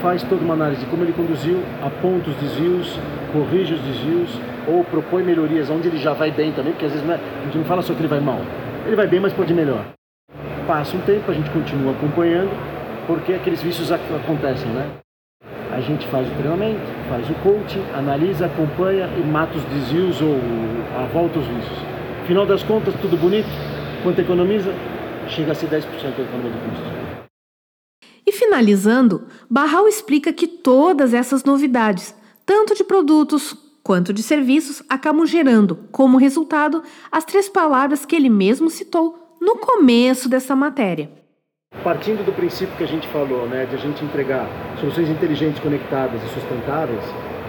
faz 0.00 0.22
toda 0.22 0.44
uma 0.44 0.54
análise 0.54 0.84
de 0.84 0.86
como 0.90 1.02
ele 1.02 1.12
conduziu, 1.12 1.58
aponta 1.82 2.30
os 2.30 2.36
desvios, 2.36 2.96
corrige 3.32 3.74
os 3.74 3.80
desvios 3.80 4.30
ou 4.68 4.84
propõe 4.84 5.24
melhorias 5.24 5.68
onde 5.68 5.88
ele 5.88 5.98
já 5.98 6.12
vai 6.12 6.30
bem 6.30 6.52
também, 6.52 6.72
porque 6.72 6.86
às 6.86 6.92
vezes 6.92 7.06
não 7.06 7.14
é, 7.14 7.18
a 7.18 7.44
gente 7.44 7.58
não 7.58 7.64
fala 7.64 7.82
só 7.82 7.92
que 7.92 8.00
ele 8.00 8.08
vai 8.08 8.20
mal. 8.20 8.40
Ele 8.86 8.94
vai 8.94 9.08
bem, 9.08 9.18
mas 9.18 9.32
pode 9.32 9.52
melhor. 9.52 9.84
Passa 10.66 10.96
um 10.96 11.00
tempo, 11.00 11.28
a 11.28 11.34
gente 11.34 11.50
continua 11.50 11.92
acompanhando, 11.92 12.50
porque 13.08 13.32
aqueles 13.32 13.60
vícios 13.62 13.90
acontecem, 13.90 14.70
né? 14.70 14.86
A 15.72 15.80
gente 15.80 16.06
faz 16.06 16.28
o 16.28 16.30
treinamento, 16.36 16.80
faz 17.08 17.28
o 17.28 17.34
coaching, 17.42 17.82
analisa, 17.96 18.46
acompanha 18.46 19.08
e 19.18 19.20
mata 19.26 19.56
os 19.56 19.64
desvios 19.64 20.20
ou 20.20 20.38
volta 21.12 21.40
os 21.40 21.46
vícios. 21.46 21.91
Final 22.26 22.46
das 22.46 22.62
contas, 22.62 22.94
tudo 23.00 23.16
bonito. 23.16 23.48
Quanto 24.04 24.20
economiza? 24.20 24.72
Chega 25.28 25.52
a 25.52 25.54
ser 25.56 25.66
10% 25.66 25.80
da 26.16 26.22
economia 26.22 26.52
de 26.52 26.58
combustível. 26.58 27.02
E 28.24 28.30
finalizando, 28.30 29.26
Barral 29.50 29.88
explica 29.88 30.32
que 30.32 30.46
todas 30.46 31.12
essas 31.12 31.42
novidades, 31.42 32.14
tanto 32.46 32.76
de 32.76 32.84
produtos 32.84 33.56
quanto 33.82 34.12
de 34.12 34.22
serviços, 34.22 34.84
acabam 34.88 35.26
gerando, 35.26 35.74
como 35.90 36.16
resultado, 36.16 36.84
as 37.10 37.24
três 37.24 37.48
palavras 37.48 38.06
que 38.06 38.14
ele 38.14 38.30
mesmo 38.30 38.70
citou 38.70 39.36
no 39.40 39.56
começo 39.56 40.28
dessa 40.28 40.54
matéria. 40.54 41.10
Partindo 41.82 42.24
do 42.24 42.32
princípio 42.32 42.76
que 42.76 42.84
a 42.84 42.88
gente 42.88 43.08
falou, 43.08 43.48
né, 43.48 43.66
de 43.66 43.74
a 43.74 43.78
gente 43.78 44.04
entregar 44.04 44.46
soluções 44.78 45.08
inteligentes, 45.08 45.60
conectadas 45.60 46.22
e 46.22 46.28
sustentáveis, 46.34 47.02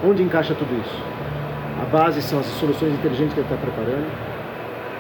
onde 0.04 0.24
encaixa 0.24 0.56
tudo 0.56 0.74
isso? 0.82 0.98
A 1.80 1.86
base 1.86 2.24
são 2.24 2.40
as 2.40 2.48
soluções 2.60 2.94
inteligentes 2.94 3.36
que 3.36 3.40
ele 3.40 3.48
está 3.48 3.58
preparando, 3.58 4.33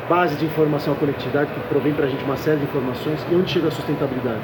base 0.07 0.35
de 0.35 0.45
informação 0.45 0.93
à 0.93 0.95
conectividade, 0.95 1.51
que 1.53 1.59
provém 1.67 1.93
para 1.93 2.05
a 2.05 2.09
gente 2.09 2.23
uma 2.23 2.37
série 2.37 2.59
de 2.59 2.65
informações, 2.65 3.19
e 3.31 3.35
onde 3.35 3.51
chega 3.51 3.67
a 3.67 3.71
sustentabilidade? 3.71 4.41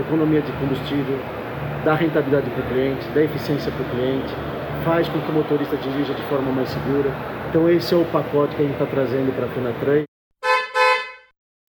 Economia 0.00 0.40
de 0.40 0.52
combustível, 0.52 1.18
dá 1.84 1.94
rentabilidade 1.94 2.48
para 2.50 2.64
o 2.64 2.68
cliente, 2.68 3.06
dá 3.14 3.22
eficiência 3.22 3.70
para 3.70 3.82
o 3.82 3.90
cliente, 3.90 4.34
faz 4.84 5.08
com 5.08 5.20
que 5.20 5.30
o 5.30 5.34
motorista 5.34 5.76
dirija 5.76 6.14
de 6.14 6.22
forma 6.28 6.50
mais 6.52 6.68
segura. 6.68 7.10
Então 7.50 7.68
esse 7.68 7.92
é 7.92 7.96
o 7.96 8.04
pacote 8.06 8.56
que 8.56 8.62
a 8.62 8.64
gente 8.64 8.74
está 8.74 8.86
trazendo 8.86 9.34
para 9.34 9.46
a 9.46 9.48
Fenatran. 9.48 10.04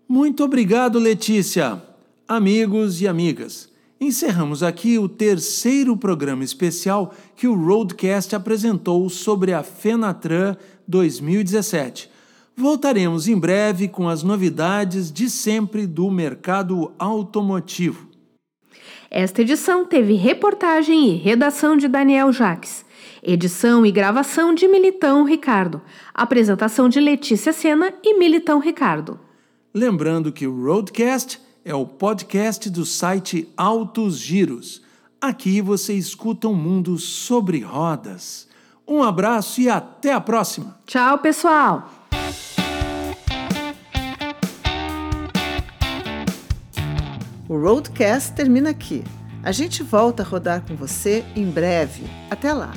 Muito 0.07 0.43
obrigado, 0.43 0.99
Letícia. 0.99 1.81
Amigos 2.27 3.01
e 3.01 3.07
amigas, 3.07 3.69
encerramos 3.99 4.63
aqui 4.63 4.97
o 4.97 5.09
terceiro 5.09 5.97
programa 5.97 6.43
especial 6.43 7.13
que 7.35 7.47
o 7.47 7.53
Roadcast 7.53 8.33
apresentou 8.35 9.09
sobre 9.09 9.53
a 9.53 9.61
Fenatran 9.61 10.55
2017. 10.87 12.12
Voltaremos 12.55 13.27
em 13.27 13.37
breve 13.37 13.87
com 13.87 14.07
as 14.07 14.21
novidades 14.21 15.11
de 15.11 15.27
sempre 15.29 15.87
do 15.87 16.11
mercado 16.11 16.93
automotivo. 16.99 18.07
Esta 19.09 19.41
edição 19.41 19.85
teve 19.85 20.13
reportagem 20.13 21.09
e 21.09 21.15
redação 21.15 21.75
de 21.75 21.87
Daniel 21.87 22.31
Jaques, 22.31 22.85
edição 23.23 23.85
e 23.85 23.91
gravação 23.91 24.53
de 24.53 24.67
Militão 24.67 25.23
Ricardo, 25.23 25.81
apresentação 26.13 26.87
de 26.87 26.99
Letícia 26.99 27.53
Sena 27.53 27.91
e 28.03 28.17
Militão 28.17 28.59
Ricardo. 28.59 29.19
Lembrando 29.73 30.31
que 30.31 30.45
o 30.45 30.63
Roadcast 30.63 31.39
é 31.65 31.73
o 31.73 31.85
podcast 31.85 32.69
do 32.69 32.85
site 32.85 33.47
Altos 33.57 34.19
Giros. 34.19 34.83
Aqui 35.19 35.59
você 35.61 35.93
escuta 35.93 36.47
um 36.47 36.55
mundo 36.55 36.99
sobre 36.99 37.61
rodas. 37.61 38.47
Um 38.87 39.01
abraço 39.01 39.61
e 39.61 39.69
até 39.69 40.13
a 40.13 40.21
próxima. 40.21 40.77
Tchau, 40.85 41.17
pessoal! 41.17 42.02
O 47.53 47.57
Roadcast 47.59 48.33
termina 48.33 48.71
aqui. 48.71 49.03
A 49.43 49.51
gente 49.51 49.83
volta 49.83 50.23
a 50.23 50.25
rodar 50.25 50.63
com 50.67 50.75
você 50.75 51.23
em 51.35 51.45
breve. 51.45 52.03
Até 52.31 52.51
lá! 52.51 52.73